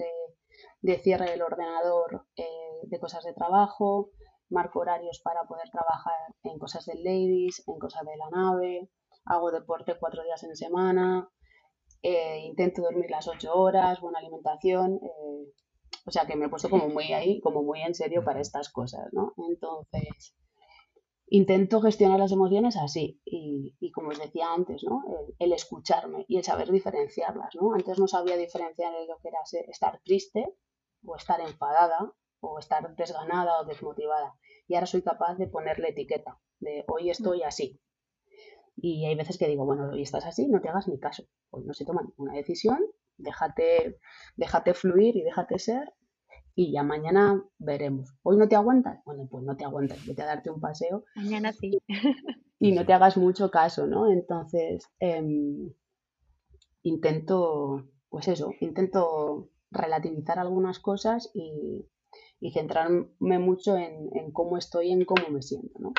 [0.82, 2.44] de, cierre del ordenador eh,
[2.82, 4.10] de cosas de trabajo,
[4.50, 8.90] marco horarios para poder trabajar en cosas del ladies, en cosas de la nave,
[9.24, 11.30] hago deporte cuatro días en semana,
[12.02, 15.52] eh, intento dormir las ocho horas, buena alimentación, eh,
[16.06, 18.70] o sea que me he puesto como muy ahí, como muy en serio para estas
[18.70, 19.34] cosas, ¿no?
[19.48, 20.34] Entonces,
[21.30, 25.02] intento gestionar las emociones así y, como os decía antes, ¿no?
[25.38, 27.54] El, escucharme y el saber diferenciarlas.
[27.54, 27.74] ¿no?
[27.74, 30.46] Antes no sabía diferenciar lo que era estar triste
[31.04, 34.34] o estar enfadada o estar desganada o desmotivada
[34.66, 37.80] y ahora soy capaz de ponerle etiqueta de hoy estoy así.
[38.76, 41.24] Y hay veces que digo, bueno, hoy estás así, no te hagas ni caso.
[41.50, 42.78] Hoy no se toma ninguna decisión,
[43.16, 43.98] déjate,
[44.36, 45.92] déjate fluir y déjate ser
[46.54, 48.14] y ya mañana veremos.
[48.22, 49.00] ¿Hoy no te aguantas?
[49.04, 51.04] Bueno, pues no te aguantas, vete a darte un paseo.
[51.14, 51.78] Mañana sí.
[52.60, 54.10] Y no te hagas mucho caso, ¿no?
[54.10, 55.72] Entonces, em,
[56.82, 61.86] intento, pues eso, intento relativizar algunas cosas y,
[62.40, 65.92] y centrarme mucho en, en cómo estoy y en cómo me siento, ¿no?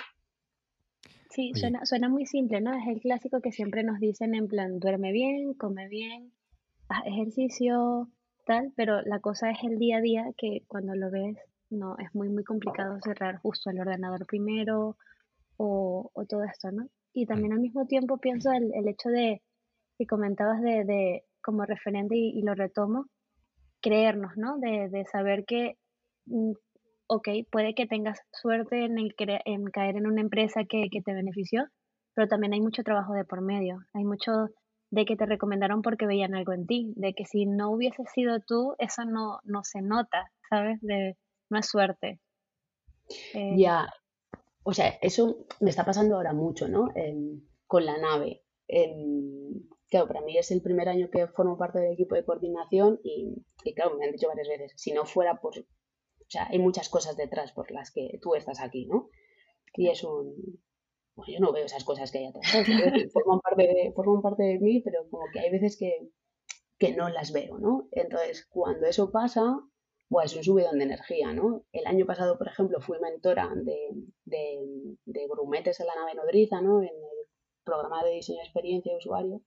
[1.29, 2.73] Sí, suena, suena muy simple, ¿no?
[2.73, 6.33] Es el clásico que siempre nos dicen en plan, duerme bien, come bien,
[6.87, 8.09] haz ejercicio,
[8.45, 11.37] tal, pero la cosa es el día a día que cuando lo ves,
[11.69, 14.97] no, es muy, muy complicado cerrar justo el ordenador primero
[15.57, 16.89] o, o todo esto, ¿no?
[17.13, 19.41] Y también al mismo tiempo pienso el, el hecho de,
[19.97, 23.05] que comentabas de, de como referente y, lo retomo,
[23.81, 24.57] creernos, ¿no?
[24.57, 25.78] De, de saber que mm,
[27.09, 31.65] ok, puede que tengas suerte en, el en caer en una empresa que, te benefició,
[32.13, 33.79] pero también hay mucho trabajo de por medio.
[33.93, 34.31] Hay mucho
[34.91, 38.39] de que te recomendaron porque veían algo en ti, de que si no hubiese sido
[38.45, 40.79] tú, eso no, no se nota, ¿sabes?
[40.81, 41.17] De,
[41.49, 42.19] no es suerte.
[43.33, 43.91] Eh, ya,
[44.63, 46.89] o sea, eso me está pasando ahora mucho, ¿no?
[47.65, 48.43] con la nave.
[49.89, 53.45] claro, para mí es el primer año que formo parte del equipo de coordinación y,
[53.63, 55.53] y claro, me han dicho varias veces, si no fuera por,
[56.29, 59.09] o sea, hay muchas cosas detrás por las que tú estás aquí, ¿no?
[59.73, 60.61] Y es un...
[61.15, 62.45] Bueno, yo no veo esas cosas que hay atrás.
[63.13, 66.11] forman, parte de, forman parte de mí, pero como que hay veces que,
[66.77, 67.89] que no las veo, ¿no?
[67.91, 69.59] Entonces, cuando eso pasa,
[70.07, 71.65] pues es un subidón de energía, ¿no?
[71.71, 73.89] El año pasado, por ejemplo, fui mentora de,
[74.25, 74.59] de,
[75.05, 76.83] de grumetes en la nave nodriza, ¿no?
[76.83, 77.27] En el
[77.63, 79.41] programa de diseño de experiencia de usuario.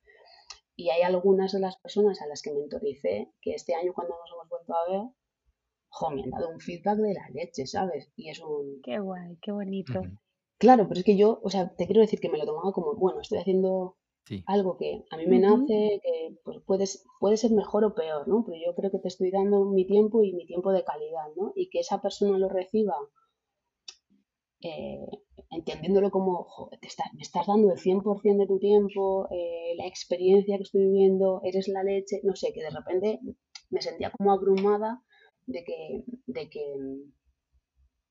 [0.74, 4.32] Y hay algunas de las personas a las que mentoricé que este año, cuando nos
[4.32, 5.12] hemos vuelto a ver,
[5.92, 8.10] jo, me han dado un feedback de la leche, ¿sabes?
[8.16, 8.80] Y es un...
[8.82, 10.00] Qué guay, qué bonito.
[10.58, 12.94] Claro, pero es que yo, o sea, te quiero decir que me lo tomaba como,
[12.94, 13.96] bueno, estoy haciendo
[14.46, 18.44] algo que a mí me nace, que pues puedes, puede ser mejor o peor, ¿no?
[18.46, 21.52] Pero yo creo que te estoy dando mi tiempo y mi tiempo de calidad, ¿no?
[21.54, 22.94] Y que esa persona lo reciba
[24.62, 25.04] eh,
[25.50, 30.56] entendiéndolo como, joder, te me estás dando el 100% de tu tiempo, eh, la experiencia
[30.56, 33.20] que estoy viviendo, eres la leche, no sé, que de repente
[33.68, 35.02] me sentía como abrumada
[35.46, 36.64] de que, de que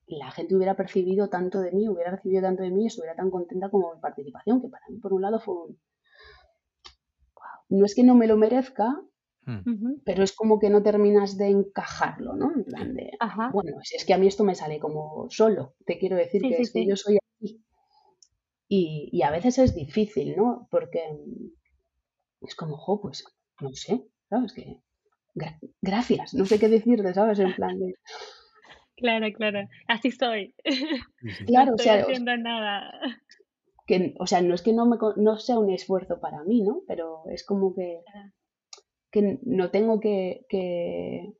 [0.08, 3.30] la gente hubiera percibido tanto de mí, hubiera recibido tanto de mí y estuviera tan
[3.30, 5.80] contenta como mi participación, que para mí por un lado fue un...
[7.70, 9.02] No es que no me lo merezca,
[9.46, 10.02] hmm.
[10.04, 12.54] pero es como que no terminas de encajarlo, ¿no?
[12.54, 13.12] En plan de,
[13.54, 16.58] bueno, si es que a mí esto me sale como solo, te quiero decir que
[16.58, 17.64] es que yo soy así.
[18.68, 20.68] Y, y, a veces es difícil, ¿no?
[20.70, 21.02] Porque
[22.42, 23.24] es como, jo, pues,
[23.60, 24.54] no sé, ¿sabes?
[24.54, 24.82] Que
[25.82, 27.40] gracias, no sé qué decirte, ¿sabes?
[27.40, 27.96] En plan de...
[28.98, 30.54] Claro, claro, así soy.
[31.48, 32.92] Claro, no estoy haciendo nada.
[33.88, 36.82] Que, o sea, no es que no, me, no sea un esfuerzo para mí, ¿no?
[36.88, 38.04] Pero es como que,
[39.12, 41.34] que no tengo que, que,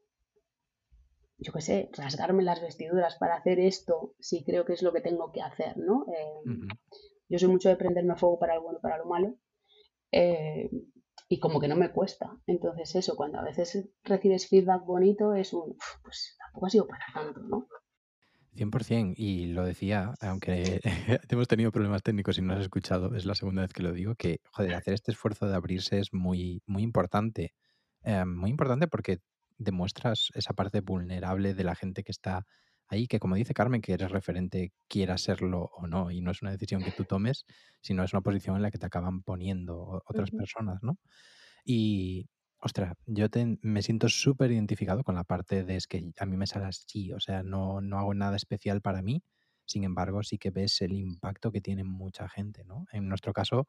[1.38, 5.02] yo qué sé, rasgarme las vestiduras para hacer esto si creo que es lo que
[5.02, 6.06] tengo que hacer, ¿no?
[6.08, 6.56] Eh,
[7.30, 9.36] yo soy mucho de prenderme fuego para lo bueno y para lo malo.
[10.12, 10.70] Eh,
[11.32, 12.30] y como que no me cuesta.
[12.46, 17.06] Entonces eso, cuando a veces recibes feedback bonito es un, pues tampoco ha sido para
[17.14, 17.68] tanto, ¿no?
[18.54, 20.82] 100%, y lo decía, aunque
[21.30, 24.16] hemos tenido problemas técnicos y no has escuchado, es la segunda vez que lo digo,
[24.16, 27.54] que, joder, hacer este esfuerzo de abrirse es muy, muy importante.
[28.04, 29.20] Eh, muy importante porque
[29.58, 32.46] demuestras esa parte vulnerable de la gente que está
[32.92, 36.42] ahí, que como dice Carmen, que eres referente, quiera serlo o no, y no es
[36.42, 37.46] una decisión que tú tomes,
[37.82, 40.98] sino es una posición en la que te acaban poniendo otras personas, ¿no?
[41.66, 43.28] Y, ostras, yo
[43.62, 47.12] me siento súper identificado con la parte de es que a mí me sale así,
[47.14, 49.24] o sea, no, no hago nada especial para mí,
[49.66, 52.86] sin embargo, sí que ves el impacto que tiene mucha gente, ¿no?
[52.92, 53.66] En nuestro caso,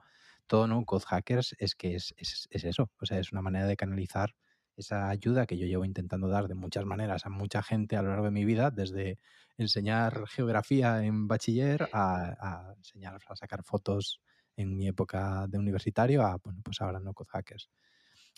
[0.46, 3.66] todo No Code Hackers es que es, es, es eso, o sea, es una manera
[3.66, 4.34] de canalizar
[4.76, 8.10] esa ayuda que yo llevo intentando dar de muchas maneras a mucha gente a lo
[8.10, 9.18] largo de mi vida, desde
[9.56, 14.20] enseñar geografía en bachiller a, enseñar a sacar fotos
[14.56, 17.70] en mi época de universitario a, bueno, pues ahora no hackers.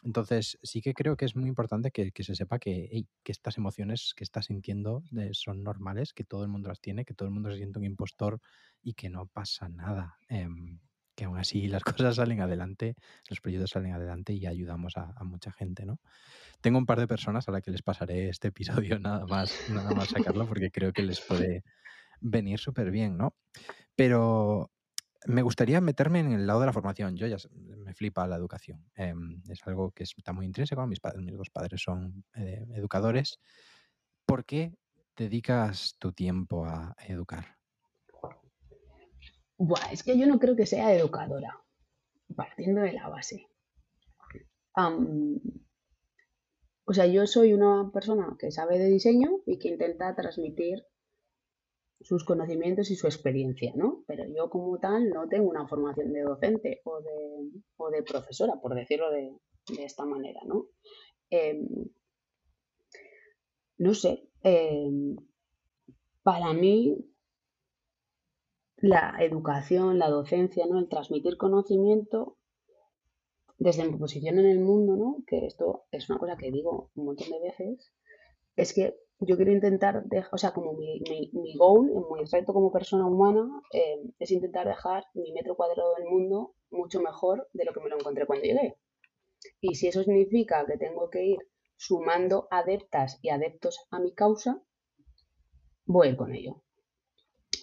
[0.03, 4.13] Entonces, sí que creo que es muy importante que, se sepa que, que, estas emociones
[4.15, 7.51] que estás sintiendo son normales, que todo el mundo las tiene, que todo el mundo
[7.51, 8.41] se siente un impostor
[8.83, 10.19] y que no pasa nada.
[10.29, 10.79] Em,
[11.15, 12.97] que aún así las cosas salen adelante,
[13.29, 16.01] los proyectos salen adelante y ayudamos a, mucha gente, ¿no?
[16.61, 19.91] Tengo un par de personas a las que les pasaré este episodio nada más, nada
[19.93, 21.65] más sacarlo porque creo que les puede
[22.21, 23.35] venir súper bien, ¿no?
[23.97, 24.71] Pero
[25.27, 27.17] me gustaría meterme en el lado de la formación.
[27.17, 28.85] Yo ya me flipa la educación.
[28.95, 30.87] Em, es algo que está muy intrínseco.
[30.87, 33.39] Mis, padres, mis dos padres son eh, educadores.
[34.27, 34.75] ¿Por qué
[35.17, 37.57] dedicas tu tiempo a educar?
[39.67, 41.59] Buah, es que yo no creo que sea educadora,
[42.37, 43.49] partiendo de la base.
[46.85, 50.85] o sea, yo soy una persona que sabe de diseño y que intenta transmitir
[52.03, 54.05] sus conocimientos y su experiencia, ¿no?
[54.07, 58.61] Pero yo como tal no tengo una formación de docente o de, o de profesora,
[58.61, 59.33] por decirlo de,
[59.79, 60.67] esta manera, ¿no?
[61.31, 61.67] Em,
[63.79, 65.17] no sé, em,
[66.23, 67.14] para mí
[68.85, 70.79] la educación, la docencia, ¿no?
[70.79, 72.37] El transmitir conocimiento
[73.57, 75.25] desde mi posición en el mundo, ¿no?
[75.27, 77.95] Que esto es una cosa que digo un montón de veces,
[78.57, 81.01] es que yo quiero intentar, o sea, como mi,
[81.33, 86.05] mi, goal, mi reto como persona humana, eh, es intentar dejar mi metro cuadrado del
[86.07, 88.77] mundo mucho mejor de lo que me lo encontré cuando llegué.
[89.63, 91.39] Y si eso significa que tengo que ir
[91.77, 94.63] sumando adeptas y adeptos a mi causa,
[95.87, 96.63] voy con ello.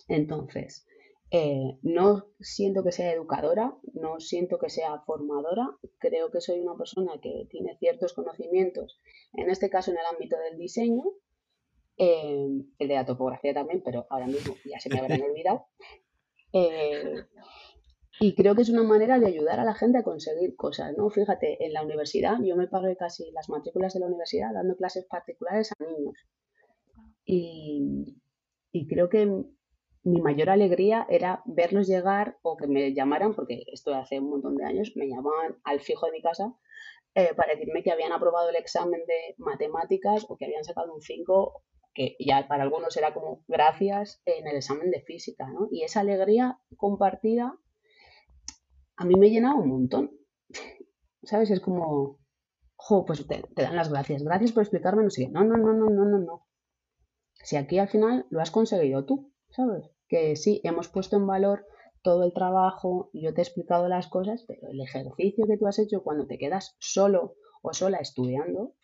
[0.07, 0.87] Entonces,
[1.33, 6.75] eh, no siento que sea educadora, no siento que sea formadora, creo que soy una
[6.75, 8.99] persona que tiene ciertos conocimientos,
[9.33, 11.03] en este caso en el ámbito del diseño,
[11.95, 15.67] eh, el de la topografía también, pero ahora mismo ya se me habrán olvidado.
[16.51, 17.23] Eh,
[18.19, 21.09] y creo que es una manera de ayudar a la gente a conseguir cosas, ¿no?
[21.09, 25.05] Fíjate, en la universidad yo me pagué casi las matrículas de la universidad dando clases
[25.05, 26.15] particulares a niños.
[27.23, 28.17] Y,
[28.73, 29.45] y creo que
[30.03, 34.55] mi mayor alegría era verlos llegar o que me llamaran, porque esto hace un montón
[34.55, 36.53] de años, me llamaban al fijo de mi casa
[37.13, 41.01] eh, para decirme que habían aprobado el examen de matemáticas o que habían sacado un
[41.01, 45.67] 5, que ya para algunos era como gracias en el examen de física, ¿no?
[45.71, 47.57] Y esa alegría compartida
[48.95, 50.11] a mí me llenaba un montón.
[51.23, 51.49] ¿Sabes?
[51.51, 52.19] Es como,
[52.75, 54.23] jo, pues te, dan las gracias.
[54.23, 56.47] Gracias por explicarme, no No, no, no, no, no, no, no.
[57.43, 59.30] Si aquí al final lo has conseguido tú.
[59.51, 59.89] ¿Sabes?
[60.07, 61.65] Que sí, hemos puesto en valor
[62.01, 65.79] todo el trabajo, yo te he explicado las cosas, pero el ejercicio que tú has
[65.79, 68.75] hecho cuando te quedas solo o sola estudiando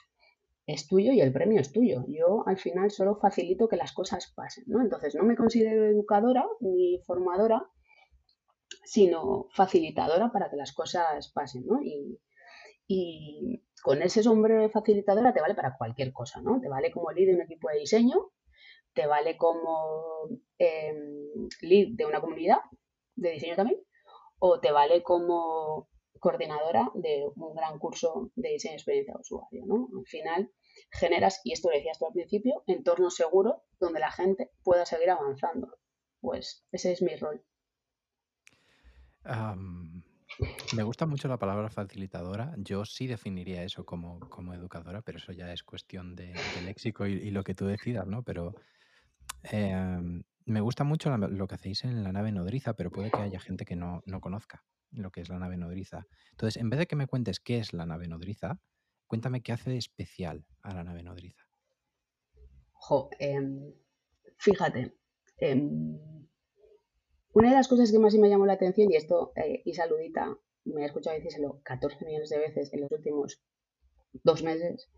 [0.67, 2.03] es tuyo y el premio es tuyo.
[2.07, 4.81] Yo al final solo facilito que las cosas pasen, ¿no?
[4.81, 7.65] Entonces no me considero educadora ni formadora,
[8.83, 11.81] sino facilitadora para que las cosas pasen, ¿no?
[11.81, 12.19] Y,
[12.85, 16.59] y con ese sombrero de facilitadora te vale para cualquier cosa, ¿no?
[16.59, 18.31] Te vale como líder de un equipo de diseño,
[18.97, 22.57] te vale como em, lead de una comunidad
[23.15, 23.79] de diseño también,
[24.39, 25.87] o te vale como
[26.19, 29.65] coordinadora de un gran curso de diseño de experiencia de usuario.
[29.67, 29.87] ¿no?
[29.95, 30.51] Al final
[30.89, 35.11] generas, y esto lo decías tú al principio, entornos seguros donde la gente pueda seguir
[35.11, 35.77] avanzando.
[36.19, 37.45] Pues ese es mi rol.
[40.75, 42.55] me gusta mucho la palabra facilitadora.
[42.57, 46.33] Yo sí definiría eso como, como educadora, pero eso ya es cuestión de,
[46.65, 48.23] léxico y, y, lo que tú decidas, ¿no?
[48.23, 48.55] Pero
[49.43, 53.39] Em, me gusta mucho lo que hacéis en la nave nodriza, pero puede que haya
[53.39, 56.07] gente que no, conozca lo que es la nave nodriza.
[56.31, 58.59] Entonces, en vez de que me cuentes qué es la nave nodriza,
[59.07, 61.43] cuéntame qué hace de especial a la nave nodriza.
[62.71, 63.73] Jo, em,
[64.37, 64.95] fíjate,
[65.39, 65.99] em,
[67.33, 70.37] una de las cosas que más me llamó la atención, y esto eh, y saludita,
[70.63, 73.41] me he escuchado decírselo 14 millones de veces en los últimos
[74.23, 74.89] dos meses,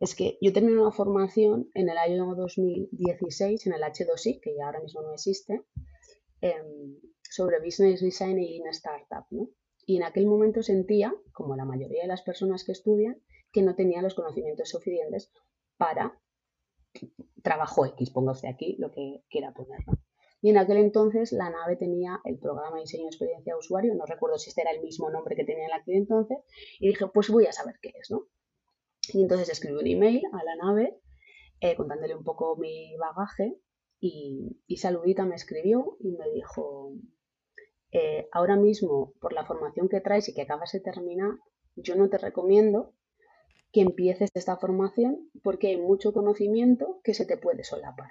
[0.00, 4.66] es que yo terminé una formación en el año 2016 en el H2I, que ya
[4.66, 5.64] ahora mismo no existe,
[6.40, 9.48] em, sobre Business Design y Lean Startup, ¿no?
[9.86, 13.74] Y en aquel momento sentía, como la mayoría de las personas que estudian, que no
[13.76, 15.30] tenía los conocimientos suficientes
[15.76, 16.20] para
[17.42, 19.80] trabajo X, ponga usted aquí lo que quiera poner.
[20.42, 23.94] Y en aquel entonces la nave tenía el programa de diseño de experiencia de usuario,
[23.94, 26.38] no recuerdo si este era el mismo nombre que tenía en aquel entonces,
[26.78, 28.26] y dije, pues voy a saber qué es, ¿no?
[29.12, 31.00] Y entonces escribí un email a la nave
[31.60, 33.58] eh, contándole un poco mi bagaje
[33.98, 36.92] y, Saludita me escribió y me dijo,
[37.92, 41.30] eh, ahora mismo por la formación que traes y que acabas de terminar,
[41.76, 42.94] yo no te recomiendo
[43.72, 48.10] que empieces esta formación porque hay mucho conocimiento que se te puede solapar.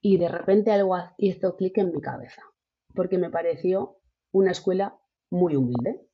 [0.00, 2.42] Y de repente algo hizo clic en mi cabeza,
[2.94, 4.00] porque me pareció
[4.32, 4.98] una escuela
[5.30, 6.07] muy humilde.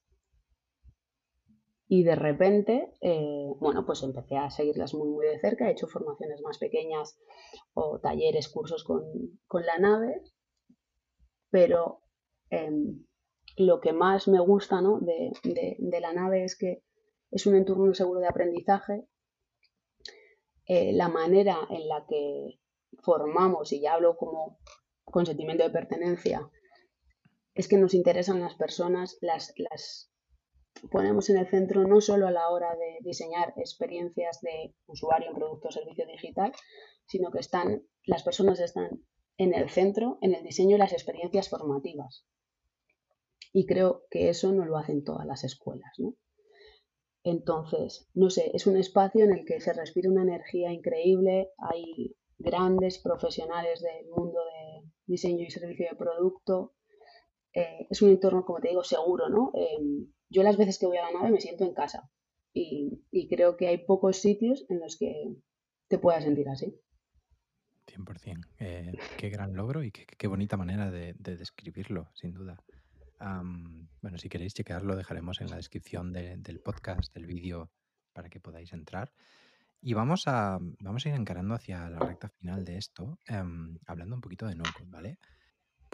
[1.86, 5.68] Y de repente, eh, bueno, pues empecé a seguirlas muy, muy de cerca.
[5.68, 7.18] He hecho formaciones más pequeñas
[7.74, 9.04] o talleres, cursos con,
[9.64, 10.22] la nave.
[11.50, 12.02] Pero
[12.50, 13.04] em,
[13.56, 16.82] lo que más me gusta de, la nave es que
[17.30, 19.06] es un entorno seguro de aprendizaje.
[20.66, 22.60] Eh, la manera en la que
[23.02, 24.58] formamos, y ya hablo como
[25.04, 26.50] con sentimiento de pertenencia,
[27.54, 30.13] es que nos interesan las personas, las, las,
[30.90, 35.34] ponemos en el centro no solo a la hora de diseñar experiencias de usuario en
[35.34, 36.52] producto o servicio digital,
[37.06, 39.02] sino que están, las personas están
[39.36, 42.26] en el centro en el diseño de las experiencias formativas.
[43.52, 46.14] Y creo que eso no lo hacen todas las escuelas, ¿no?
[47.22, 52.16] Entonces, no sé, es un espacio en el que se respira una energía increíble, hay
[52.36, 56.74] grandes profesionales del mundo de diseño y servicio de producto,
[57.54, 59.52] eh, es un entorno, como te digo, seguro, ¿no?
[59.54, 62.10] Em, yo las veces que voy a la nave me siento en casa
[62.52, 65.36] y, creo que hay pocos sitios en los que
[65.88, 66.78] te puedas sentir así.
[67.86, 68.46] 100%.
[68.58, 72.56] Eh, qué gran logro y qué, bonita manera de, describirlo, sin duda.
[74.00, 77.70] bueno, si queréis chequearlo, dejaremos en la descripción del podcast, del vídeo,
[78.12, 79.12] para que podáis entrar.
[79.80, 84.14] Y vamos a, vamos a ir encarando hacia la recta final de esto, em, hablando
[84.14, 85.18] un poquito de no-code, ¿vale?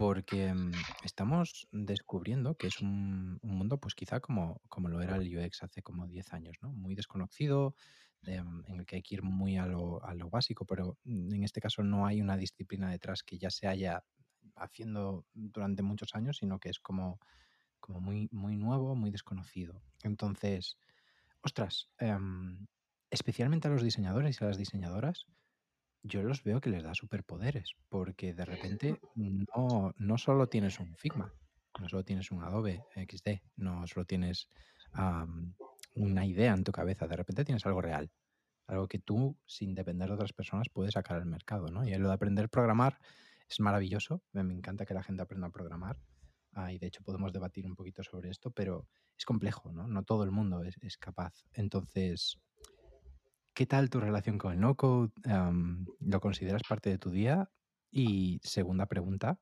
[0.01, 0.73] Porque mm,
[1.05, 5.83] estamos descubriendo que es un, mundo, pues quizá como, como lo era el UX hace
[5.83, 6.73] como 10 años, ¿no?
[6.73, 7.75] Muy desconocido,
[8.23, 11.35] em, en el que hay que ir muy a lo, a lo básico, pero mm,
[11.35, 14.03] en este caso no hay una disciplina detrás que ya se haya
[14.57, 17.21] haciendo durante muchos años, sino que es como,
[17.79, 19.83] como muy, muy nuevo, muy desconocido.
[20.03, 20.79] Entonces,
[21.43, 22.67] ostras, em,
[23.11, 25.27] especialmente a los diseñadores y a las diseñadoras,
[26.03, 30.97] yo los veo que les da superpoderes, porque de repente no, no solo tienes un
[30.97, 31.33] Figma,
[31.79, 34.49] no solo tienes un Adobe XD, no solo tienes
[35.95, 38.11] una idea en tu cabeza, de repente tienes algo real,
[38.67, 41.87] algo que tú, sin depender de otras personas, puedes sacar al mercado, ¿no?
[41.87, 42.99] Y lo de aprender a programar
[43.49, 45.99] es maravilloso, me, encanta que la gente aprenda a programar,
[46.53, 49.87] ah, y de hecho podemos debatir un poquito sobre esto, pero es complejo, ¿no?
[49.87, 51.45] No todo el mundo es, es capaz.
[51.53, 52.39] Entonces,
[53.55, 55.11] ¿Qué tal tu relación con el no-code?
[56.01, 57.51] ¿Lo consideras parte de tu día?
[57.91, 59.39] Y segunda pregunta,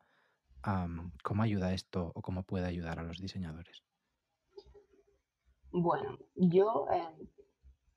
[1.22, 3.84] ¿cómo ayuda esto o cómo puede ayudar a los diseñadores?
[5.70, 7.28] Bueno, yo em,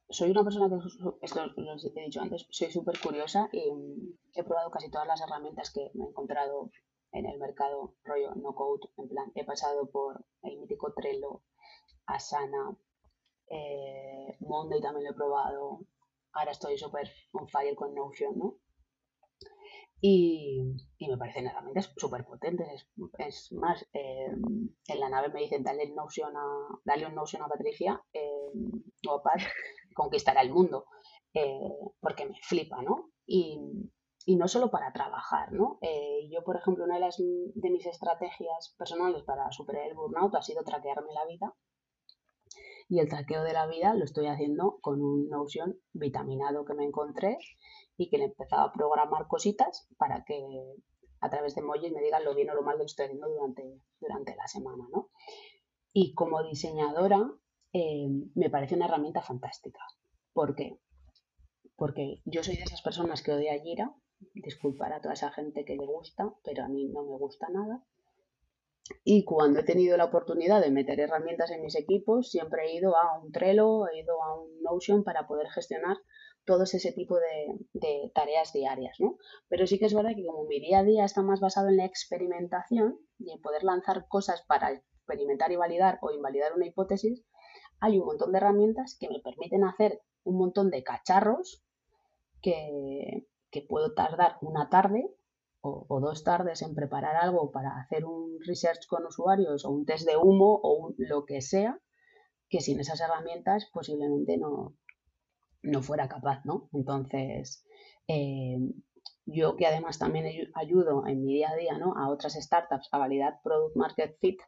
[0.09, 0.76] soy una persona que,
[1.22, 5.22] esto lo he dicho antes, soy súper curiosa y mm, he probado casi todas las
[5.22, 6.70] herramientas que me he encontrado
[7.14, 8.89] en el mercado rollo no code.
[8.97, 11.43] En plan, he pasado por el mítico Trello,
[12.05, 12.78] Asana,
[13.47, 15.82] eh, Monday también lo he probado,
[16.34, 18.57] ahora estoy súper on fire con Notion, ¿no?
[20.03, 20.59] Y,
[20.99, 22.89] me parecen herramientas súper potentes.
[23.19, 24.32] Es, más, eh,
[24.88, 26.45] en la nave me dicen, dale, Notion a,
[26.84, 28.51] dale un Notion a Patricia eh,
[29.07, 29.41] o a Pat,
[29.93, 30.86] conquistará el mundo.
[31.34, 31.69] Eh,
[31.99, 33.11] porque me flipa, ¿no?
[33.25, 33.59] Y,
[34.25, 35.77] y, no solo para trabajar, ¿no?
[35.82, 40.34] Eh, yo, por ejemplo, una de, las, de mis estrategias personales para superar el burnout
[40.36, 41.55] ha sido traquearme la vida
[42.91, 46.83] y el traqueo de la vida lo estoy haciendo con un Notion vitaminado que me
[46.83, 47.37] encontré
[47.95, 50.35] y que le empezaba a programar cositas para que
[51.21, 53.79] a través de emojis me digan lo bien o lo mal que estoy haciendo durante,
[54.01, 55.09] durante la semana, ¿no?
[55.93, 57.31] Y como diseñadora
[57.71, 59.79] eh, me parece una herramienta fantástica.
[60.33, 60.77] ¿Por qué?
[61.77, 63.95] Porque yo soy de esas personas que odia Gira,
[64.33, 67.85] disculpar a toda esa gente que le gusta, pero a mí no me gusta nada.
[69.03, 72.95] Y cuando he tenido la oportunidad de meter herramientas en mis equipos, siempre he ido
[72.95, 75.97] a un Trello, he ido a un Notion para poder gestionar
[76.45, 79.17] todo ese tipo de, tareas diarias, ¿no?
[79.47, 81.77] Pero sí que es verdad que como mi día a día está más basado en
[81.77, 87.23] la experimentación y en poder lanzar cosas para experimentar y validar o invalidar una hipótesis,
[87.79, 91.63] hay un montón de herramientas que me permiten hacer un montón de cacharros
[92.41, 95.13] que, que puedo tardar una tarde
[95.62, 100.07] o, dos tardes en preparar algo para hacer un research con usuarios o un test
[100.07, 101.80] de humo o lo que sea,
[102.49, 104.76] que sin esas herramientas posiblemente no,
[105.62, 106.70] no fuera capaz, ¿no?
[106.74, 107.64] Entonces,
[108.07, 108.57] eh,
[109.26, 111.93] yo que además también ayudo en mi día a día, ¿no?
[111.95, 114.39] A otras startups a validar product market fit,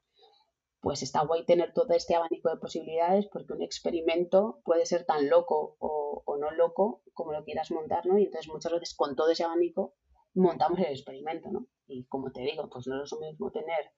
[0.81, 5.29] pues está guay tener todo este abanico de posibilidades porque un experimento puede ser tan
[5.29, 8.17] loco o, o no loco como lo quieras montar, ¿no?
[8.17, 9.93] Y entonces muchas veces con todo ese abanico
[10.33, 11.67] montamos el experimento, ¿no?
[11.87, 13.91] Y como te digo, pues no es lo mismo tener,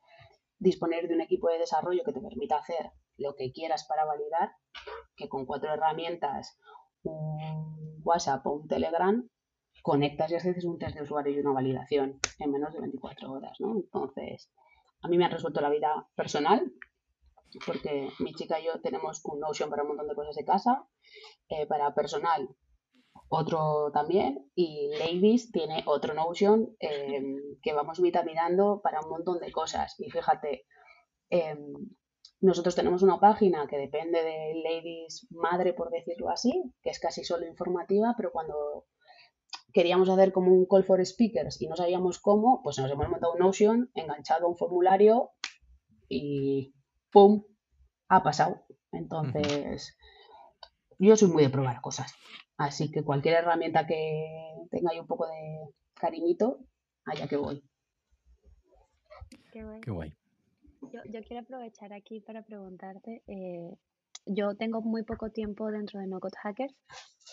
[0.60, 4.52] disponer de un equipo de desarrollo que te permita hacer lo que quieras para validar,
[5.16, 6.58] que con cuatro herramientas,
[7.04, 9.30] un WhatsApp o un Telegram,
[9.82, 13.58] conectas y haces un test de usuario y una validación en menos de 24 horas,
[13.60, 13.76] ¿no?
[13.76, 14.52] Entonces,
[15.02, 16.74] a mí me ha resuelto la vida personal,
[17.66, 20.88] porque mi chica y yo tenemos un Notion para un montón de cosas de casa,
[21.50, 22.50] eh, para personal
[23.30, 29.52] otro también y Ladies tiene otro Notion em, que vamos vitaminando para un montón de
[29.52, 29.96] cosas.
[30.00, 30.66] Y fíjate,
[31.30, 31.74] em,
[32.42, 37.24] nosotros tenemos una página que depende de Ladies madre, por decirlo así, que es casi
[37.24, 38.86] solo informativa, pero cuando
[39.74, 43.34] queríamos hacer como un call for speakers y no sabíamos cómo, pues nos hemos montado
[43.34, 45.32] un Notion, enganchado a un formulario
[46.08, 46.74] y
[47.12, 47.44] ¡pum!
[48.08, 48.64] ha pasado.
[48.92, 49.98] Entonces,
[51.00, 52.14] yo soy muy de probar cosas.
[52.58, 56.60] Así que cualquier herramienta que tenga ahí un poco de cariñito,
[57.06, 57.64] allá que voy.
[59.52, 60.14] Qué guay.
[60.92, 63.74] Yo, quiero aprovechar aquí para preguntarte, eh,
[64.26, 66.76] yo tengo muy poco tiempo dentro de No Code Hackers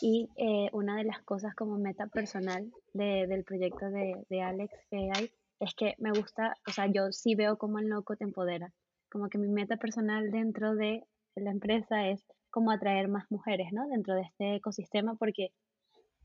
[0.00, 5.30] y eh, una de las cosas como meta personal del proyecto de, de Alex AI
[5.60, 8.72] es que me gusta, o sea, yo sí veo como el No Code empodera,
[9.10, 11.04] como que mi meta personal dentro de
[11.34, 13.88] la empresa es como atraer más mujeres, ¿no?
[13.88, 15.48] Dentro de este ecosistema, porque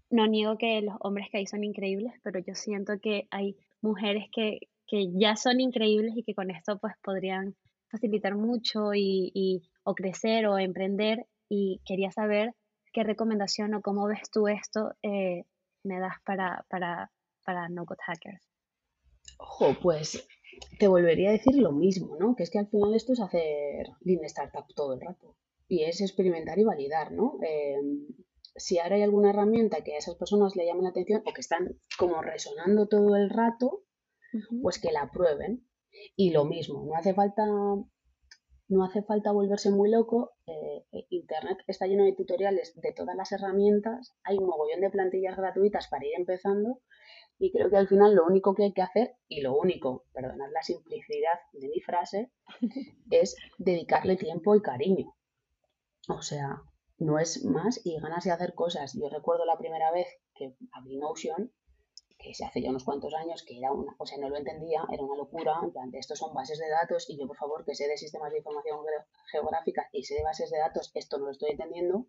[0.10, 4.26] no niego que los hombres que hay son increíbles, pero yo siento que hay mujeres
[4.32, 7.56] que, que ya son increíbles y que con esto pues podrían
[7.90, 12.54] facilitar mucho y, y, o crecer o emprender y quería saber
[12.92, 15.44] qué recomendación o cómo ves tú esto eh,
[15.84, 17.10] me das para, para,
[17.46, 18.44] para No Code Hackers.
[19.40, 20.28] Ojo, pues
[20.78, 22.36] te volvería a decir lo mismo, ¿no?
[22.36, 25.38] Que es que al final esto es hacer Lean Startup todo el rato
[25.68, 27.38] y es experimentar y validar, ¿no?
[27.44, 27.78] Eh,
[28.58, 31.42] si ahora hay alguna herramienta que a esas personas le llamen la atención o que
[31.42, 33.84] están como resonando todo el rato,
[34.62, 35.68] pues que la prueben.
[36.16, 40.34] Y lo mismo, no hace falta, no hace falta volverse muy loco.
[40.48, 45.38] Eh, Internet está lleno de tutoriales de todas las herramientas, hay un mogollón de plantillas
[45.38, 46.82] gratuitas para ir empezando.
[47.40, 50.50] Y creo que al final lo único que hay que hacer, y lo único, perdonad
[50.52, 52.32] la simplicidad de mi frase,
[53.12, 55.17] es dedicarle tiempo y cariño.
[56.08, 56.62] O sea,
[56.98, 58.94] no es más y ganas de hacer cosas.
[58.94, 61.52] Yo recuerdo la primera vez que abrí Notion,
[62.18, 64.86] que se hace ya unos cuantos años, que era una, o sea, no lo entendía,
[64.92, 67.76] era una locura, en plan, estos son bases de datos y yo, por favor, que
[67.76, 68.80] sé de sistemas de información
[69.32, 72.08] geográfica y sé de bases de datos, esto no lo estoy entendiendo,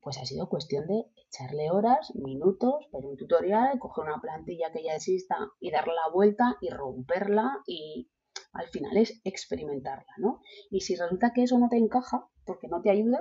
[0.00, 4.84] pues ha sido cuestión de echarle horas, minutos, ver un tutorial, coger una plantilla que
[4.84, 8.10] ya exista y darle la vuelta y romperla y
[8.52, 10.42] al final es experimentarla, ¿no?
[10.70, 13.20] Y si resulta que eso no te encaja porque no te ayuda,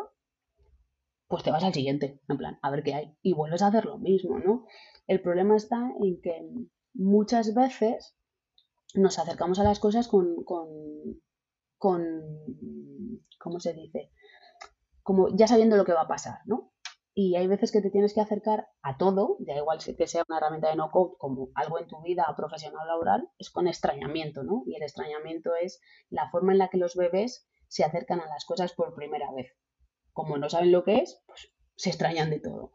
[1.28, 3.18] pues te vas al siguiente, en plan, a ver qué hay.
[3.22, 4.66] Y vuelves a hacer lo mismo, ¿no?
[5.08, 6.50] El problema está en que
[6.94, 8.16] muchas veces
[8.96, 10.68] nos acercamos a las cosas con, con,
[11.78, 12.24] con
[13.40, 14.12] ¿cómo se dice?
[15.04, 16.74] Como ya sabiendo lo que va a pasar, ¿no?
[17.22, 20.38] Y hay veces que te tienes que acercar a todo, da igual que sea una
[20.38, 24.64] herramienta de no code como algo en tu vida profesional laboral, es con extrañamiento, ¿no?
[24.66, 28.46] Y el extrañamiento es la forma en la que los bebés se acercan a las
[28.46, 29.52] cosas por primera vez
[30.14, 32.72] como no saben lo que es, pues se extrañan de todo.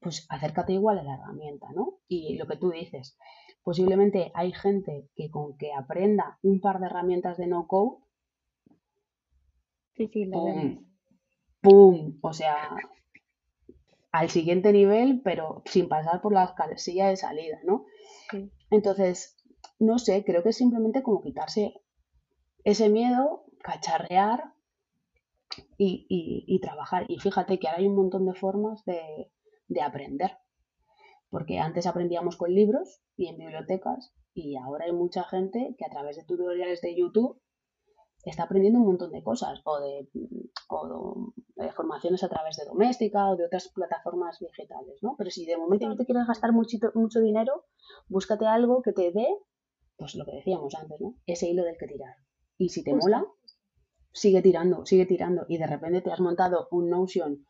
[0.00, 1.98] Pues acércate igual a la herramienta, ¿no?
[2.08, 3.18] Y lo que tú dices,
[3.62, 7.98] posiblemente hay gente que con que aprenda un par de herramientas de no code,
[9.94, 10.86] sí, sí, pum,
[11.60, 12.76] pum, o sea,
[14.14, 17.84] al siguiente nivel, pero sin pasar por la casilla de salida, ¿no?
[18.70, 19.36] Entonces,
[19.80, 21.74] no sé, creo que es simplemente como quitarse
[22.62, 24.52] ese miedo, cacharrear
[25.76, 27.06] y, trabajar.
[27.08, 29.32] Y fíjate que ahora hay un montón de formas de,
[29.82, 30.38] aprender.
[31.28, 35.90] Porque antes aprendíamos con libros y en bibliotecas y ahora hay mucha gente que a
[35.90, 37.42] través de tutoriales de YouTube
[38.24, 40.08] está aprendiendo un montón de cosas o de,
[41.74, 45.14] formaciones a través de doméstica o de otras plataformas digitales, ¿no?
[45.16, 47.66] Pero si de momento no te quieres gastar mucho, mucho dinero,
[48.08, 49.26] búscate algo que te dé,
[49.96, 51.16] pues lo que decíamos antes, ¿no?
[51.26, 52.16] Ese hilo del que tirar.
[52.58, 53.26] Y si te mola,
[54.12, 57.44] sigue tirando, sigue tirando y de repente te has montado un Notion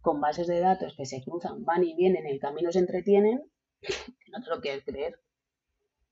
[0.00, 3.50] con bases de datos que se cruzan, van y vienen, el camino se entretienen,
[4.32, 5.20] no te lo quieres creer.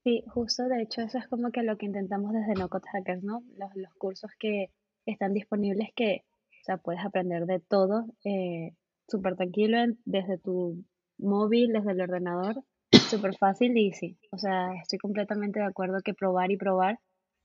[0.07, 3.25] Sí, justo, de hecho eso es como que lo que intentamos desde No Code Hackers,
[3.25, 3.43] ¿no?
[3.57, 4.71] Los, los cursos que
[5.05, 6.23] están disponibles que,
[6.61, 8.71] o sea, puedes aprender de todo eh,
[9.09, 10.81] súper tranquilo desde tu
[11.17, 12.63] móvil, desde el ordenador,
[13.09, 16.99] súper fácil y sí, o sea, estoy completamente de acuerdo que probar y probar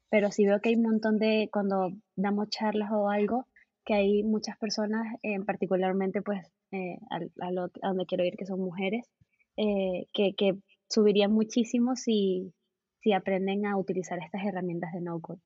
[0.08, 3.48] pero sí veo que hay un montón de, cuando damos charlas o algo,
[3.84, 8.60] que hay muchas personas, eh, particularmente pues eh, a, lo, donde quiero ir, que son
[8.60, 9.10] mujeres,
[9.56, 10.58] eh, que, que
[10.92, 12.52] subirían muchísimo si,
[13.00, 15.40] si aprenden a utilizar estas herramientas de no-code.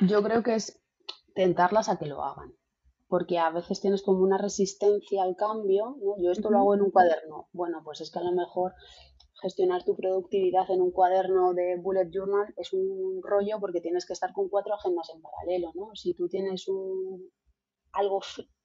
[0.00, 0.80] Yo creo que es
[1.34, 2.54] tentarlas a que lo hagan,
[3.08, 6.16] porque a veces tienes como una resistencia al cambio, ¿no?
[6.18, 8.72] Yo esto lo hago en un cuaderno, bueno, pues es que a lo mejor
[9.42, 14.14] gestionar tu productividad en un cuaderno de bullet journal es un rollo porque tienes que
[14.14, 15.94] estar con cuatro agendas en paralelo, ¿no?
[15.94, 17.30] Si tú tienes un,
[17.92, 18.20] algo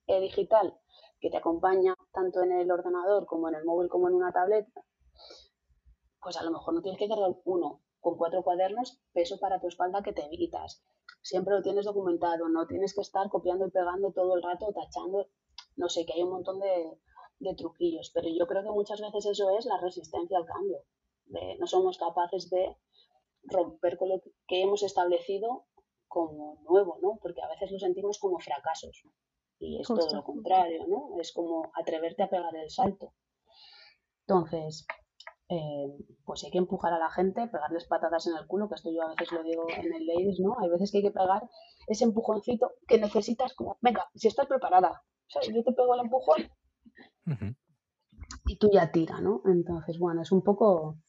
[0.07, 0.73] eh, digital
[1.19, 4.81] que te acompaña tanto en el ordenador como en el móvil como en una tableta,
[6.21, 9.67] pues a lo mejor no tienes que cargar uno con cuatro cuadernos, peso para tu
[9.67, 10.83] espalda que te evitas.
[11.21, 15.27] Siempre lo tienes documentado, no tienes que estar copiando y pegando todo el rato, tachando,
[15.75, 16.97] no sé, que hay un montón de,
[17.39, 20.83] de truquillos, pero yo creo que muchas veces eso es la resistencia al cambio.
[21.59, 22.75] no somos capaces de
[23.43, 25.65] romper con lo que hemos establecido
[26.07, 27.19] como nuevo, ¿no?
[27.21, 29.03] Porque a veces lo sentimos como fracasos.
[29.59, 31.19] Y es todo lo contrario, ¿no?
[31.19, 33.13] Es como atreverte a pegar el salto.
[34.21, 34.85] Entonces,
[35.49, 35.87] eh,
[36.25, 39.01] pues hay que empujar a la gente, pegarles patadas en el culo, que esto yo
[39.01, 40.55] a veces lo digo en el Ladies, ¿no?
[40.59, 41.49] Hay veces que hay que pegar
[41.87, 45.01] ese empujoncito que necesitas como, venga, si estás preparada,
[45.35, 46.49] o yo te pego el empujón
[48.45, 49.41] y tú ya tira, ¿no?
[49.45, 50.99] Entonces, bueno, es un poco,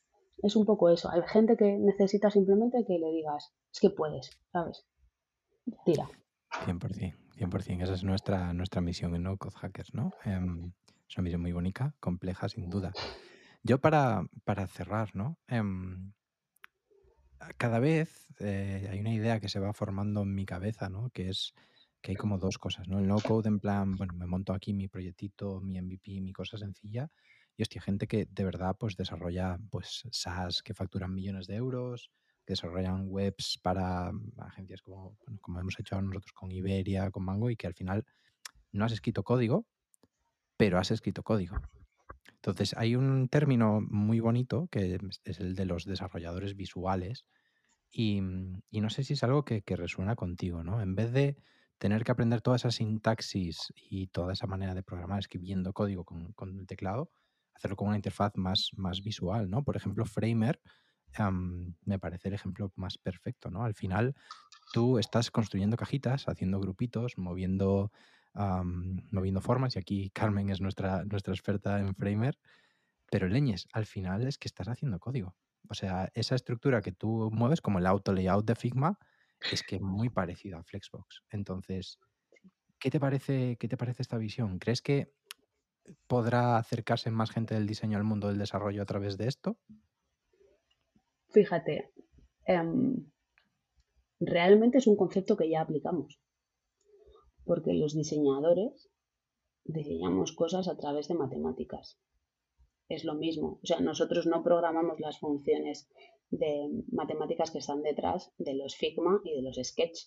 [0.42, 1.10] es un poco eso.
[1.10, 4.86] Hay gente que necesita simplemente que le digas, es que puedes, ¿sabes?
[5.84, 6.08] Tira.
[6.64, 7.82] 100%, 100%.
[7.82, 10.12] Esa es nuestra, nuestra misión en No Code Hackers, ¿no?
[10.24, 10.72] Em,
[11.08, 12.92] Es una visión muy bonita, compleja, sin duda.
[13.62, 15.38] Yo para, para cerrar, ¿no?
[15.46, 16.12] Em,
[17.56, 21.10] cada vez eh, hay una idea que se va formando en mi cabeza, ¿no?
[21.10, 21.54] Que es
[22.00, 22.98] que hay como dos cosas, ¿no?
[22.98, 26.56] El no code en plan, bueno, me monto aquí mi proyectito, mi MVP, mi cosa
[26.56, 27.10] sencilla.
[27.56, 32.10] Y hostia, gente que de verdad pues desarrolla pues SaaS que facturan millones de euros,
[32.46, 37.56] que desarrollan webs para agencias como, como hemos hecho nosotros con Iberia, con Mango, y
[37.56, 38.06] que al final
[38.72, 39.66] no has escrito código,
[40.56, 41.56] pero has escrito código.
[42.42, 47.26] Entonces, hay un término muy bonito que es el de los desarrolladores visuales
[47.92, 50.80] y, no sé si es algo que, resuena contigo, ¿no?
[50.80, 51.36] En vez de
[51.76, 56.58] tener que aprender toda esa sintaxis y toda esa manera de programar escribiendo código con,
[56.58, 57.10] el teclado,
[57.54, 59.62] hacerlo con una interfaz más, más visual, ¿no?
[59.62, 60.60] Por ejemplo, Framer
[61.84, 63.64] me parece el ejemplo más perfecto, ¿no?
[63.64, 64.14] Al final,
[64.72, 67.90] tú estás construyendo cajitas, haciendo grupitos, moviendo
[68.34, 72.38] moviendo formas, y aquí Carmen es nuestra, nuestra experta en Framer,
[73.10, 75.34] pero leñes, al final es que estás haciendo código.
[75.68, 78.98] O sea, esa estructura que tú mueves, como el auto layout de Figma,
[79.52, 81.22] es que es muy parecido a Flexbox.
[81.30, 81.98] Entonces,
[82.78, 84.58] ¿qué te parece, qué te parece esta visión?
[84.58, 85.12] ¿Crees que
[86.06, 89.58] podrá acercarse más gente del diseño al mundo del desarrollo a través de esto?
[91.30, 91.90] Fíjate,
[92.44, 93.10] em,
[94.20, 96.20] realmente es un concepto que ya aplicamos
[97.50, 98.88] porque los diseñadores
[99.64, 101.98] diseñamos cosas a través de matemáticas.
[102.88, 103.58] Es lo mismo.
[103.60, 105.90] O sea, nosotros no programamos las funciones
[106.30, 109.98] de matemáticas que están detrás de los Figma y de los Sketch.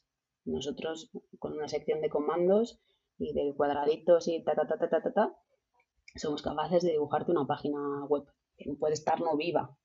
[0.45, 2.79] Nosotros, con una sección de comandos
[3.17, 5.37] y de cuadraditos y ta, ta, ta, ta, ta, ta, ta
[6.15, 8.23] somos capaces de dibujarte una página web
[8.55, 9.77] que puede estar no viva,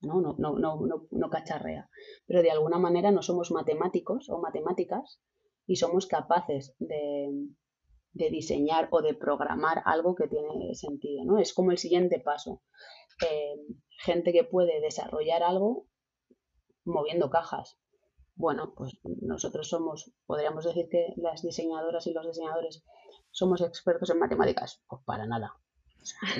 [0.00, 0.20] ¿no?
[0.20, 1.90] No, no, no, no, no cacharrea.
[2.28, 5.20] Pero de alguna manera no somos matemáticos o matemáticas,
[5.68, 7.30] y somos capaces de,
[8.12, 11.38] diseñar o de programar algo que tiene sentido, ¿no?
[11.38, 12.62] Es como el siguiente paso.
[13.24, 13.54] Eh,
[14.02, 15.86] gente que puede desarrollar algo
[16.84, 17.78] moviendo cajas.
[18.34, 22.82] Bueno, pues nosotros somos, podríamos decir que las diseñadoras y los diseñadores
[23.30, 24.82] somos expertos en matemáticas.
[24.88, 25.52] Pues para nada.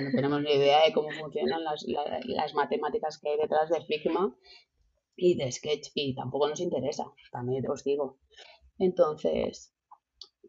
[0.03, 1.85] no tenemos ni idea de cómo funcionan las,
[2.25, 4.35] las matemáticas que hay detrás de Figma
[5.17, 8.19] y de Sketch y tampoco nos interesa, también os digo.
[8.79, 9.75] Entonces,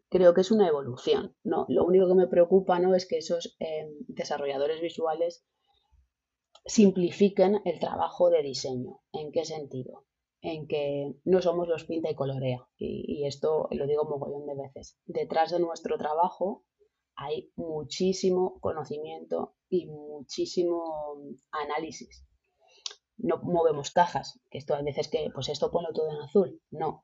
[0.09, 1.65] creo que es una evolución, ¿no?
[1.69, 2.95] Lo único que me preocupa, ¿no?
[2.95, 5.45] Es que esos eh, desarrolladores visuales
[6.65, 9.01] simplifiquen el trabajo de diseño.
[9.13, 10.05] ¿En qué sentido?
[10.41, 12.67] En que no somos los pinta y colorea.
[12.77, 14.99] Y, y esto lo digo mogollón de veces.
[15.05, 16.65] Detrás de nuestro trabajo
[17.15, 20.83] hay muchísimo conocimiento y muchísimo
[21.51, 22.25] análisis.
[23.17, 26.61] No movemos cajas, que esto a veces que, pues esto ponlo todo en azul.
[26.71, 27.03] No,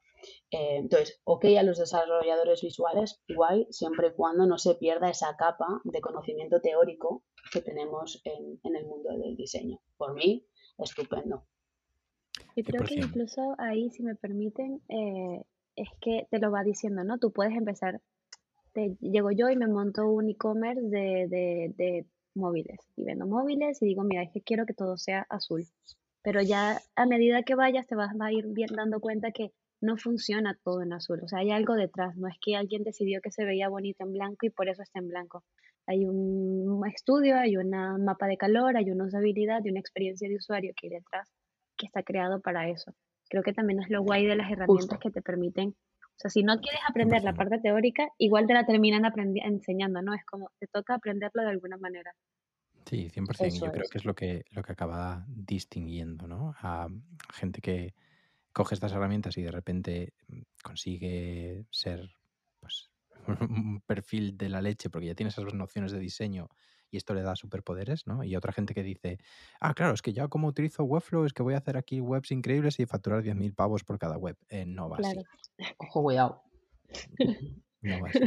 [0.51, 5.36] eh, entonces, ok a los desarrolladores visuales, guay, siempre y cuando no se pierda esa
[5.38, 9.80] capa de conocimiento teórico que tenemos en, el mundo del diseño.
[9.97, 10.45] Por mí,
[10.78, 11.43] estupendo.
[12.55, 15.43] Y creo que incluso ahí, si me permiten, eh,
[15.76, 17.17] es que te lo va diciendo, ¿no?
[17.17, 18.01] Tú puedes empezar,
[18.73, 21.28] te, llego yo y me monto un e-commerce de,
[21.76, 22.05] de
[22.36, 25.65] móviles y vendo móviles y digo, mira, es que quiero que todo sea azul.
[26.21, 29.51] Pero ya a medida que vayas te vas a ir bien dando cuenta que
[29.86, 33.21] no funciona todo en azul, o sea, hay algo detrás, no es que alguien decidió
[33.21, 35.43] que se veía bonito en blanco y por eso está en blanco.
[35.88, 37.69] Hay un estudio, hay un
[38.03, 41.31] mapa de calor, hay una usabilidad y una experiencia de usuario que hay detrás
[41.77, 42.93] que está creado para eso.
[43.29, 45.75] Creo que también es lo guay de las herramientas que te permiten,
[46.15, 49.03] o sea, si no quieres aprender la parte teórica, igual te la terminan
[49.43, 50.13] enseñando, ¿no?
[50.13, 52.13] Es como, te toca aprenderlo de alguna manera.
[52.86, 53.65] Sí, 100%.
[53.65, 56.55] Yo creo que es lo que, lo que acaba distinguiendo, ¿no?
[56.61, 56.88] A
[57.33, 57.93] gente que,
[58.56, 62.10] coge estas herramientas y de repente mm, consigue ser
[62.62, 62.89] pues,
[63.49, 66.47] un perfil de la leche porque ya tiene esas nociones de diseño
[66.89, 68.24] y esto le da superpoderes, ¿no?
[68.24, 69.20] Y otra gente que dice,
[69.60, 72.32] ah, claro, es que ya como utilizo Webflow es que voy a hacer aquí webs
[72.32, 74.38] increíbles y facturar 10.000 pavos por cada web.
[74.47, 75.20] Eh, no va así.
[75.78, 76.41] Ojo, cuidado.
[77.82, 78.20] No va así.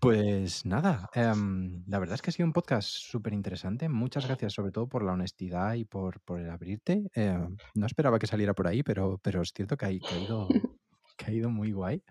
[0.00, 3.86] Pues nada, em, la verdad es que ha sido un podcast súper interesante.
[3.90, 7.10] Muchas gracias sobre todo por la honestidad y por, por el abrirte.
[7.12, 10.48] Em, no esperaba que saliera por ahí, pero, pero es cierto que ha, ido,
[11.18, 12.02] que ha ido muy guay.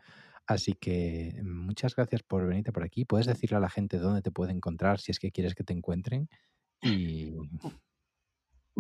[0.46, 3.06] Así que muchas gracias por venirte por aquí.
[3.06, 5.74] Puedes decirle a la gente dónde te puede encontrar si es que quieres que te
[5.74, 6.30] encuentren.
[6.84, 7.34] Y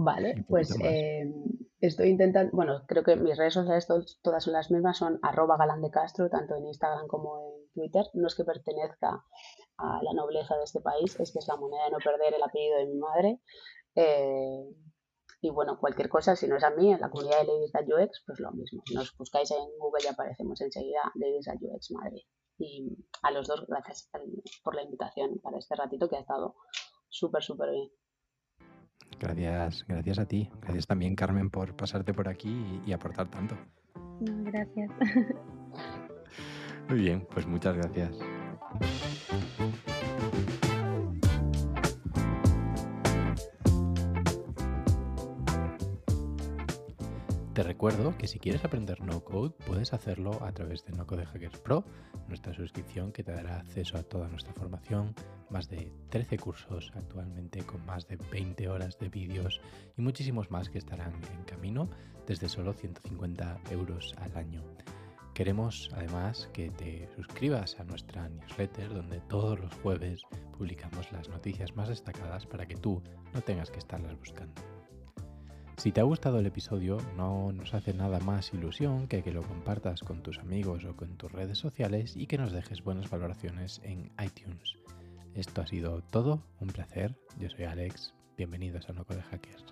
[0.01, 1.29] Vale, pues eh,
[1.81, 3.85] estoy intentando, bueno, creo que mis redes sociales
[4.21, 8.05] todas son las mismas, son arroba galán de Castro, tanto en Instagram como en Twitter.
[8.13, 9.23] No es que pertenezca
[9.77, 12.43] a la nobleza de este país, es que es la moneda de no perder el
[12.43, 13.39] apellido de mi madre.
[13.95, 14.65] Eh,
[15.41, 17.87] y bueno, cualquier cosa, si no es a mí, en la comunidad de Ladies at
[17.87, 18.83] UX, pues lo mismo.
[18.93, 22.23] Nos buscáis en Google y aparecemos enseguida Ladies at UX Madrid.
[22.57, 24.09] Y a los dos, gracias
[24.63, 26.55] por la invitación para este ratito que ha estado
[27.07, 27.89] súper, súper bien.
[29.17, 30.49] Gracias, gracias a ti.
[30.61, 33.55] Gracias también, Carmen, por pasarte por aquí y, aportar tanto.
[34.19, 34.91] gracias.
[36.89, 38.17] Muy bien, pues muchas gracias.
[47.53, 51.27] Te recuerdo que si quieres aprender no code puedes hacerlo a través de No Code
[51.27, 51.83] Hackers Pro,
[52.27, 55.13] nuestra suscripción que te dará acceso a toda nuestra formación,
[55.51, 59.61] más de 13 cursos actualmente con más de 20 horas de vídeos
[59.95, 61.87] y muchísimos más que estarán en camino
[62.25, 64.63] desde solo 150 euros al año.
[65.39, 70.21] Queremos además que te suscribas a nuestra newsletter donde todos los jueves
[70.57, 73.01] publicamos las noticias más destacadas para que tú
[73.33, 74.61] no tengas que estarlas buscando.
[75.77, 79.41] Si te ha gustado el episodio, no nos hace nada más ilusión que que lo
[79.43, 83.79] compartas con tus amigos o con tus redes sociales y que nos dejes buenas valoraciones
[83.85, 84.75] en iTunes.
[85.35, 87.15] Esto ha sido todo, un placer.
[87.39, 88.13] Yo soy Alex.
[88.35, 89.63] Bienvenidos a Noco de Hackers.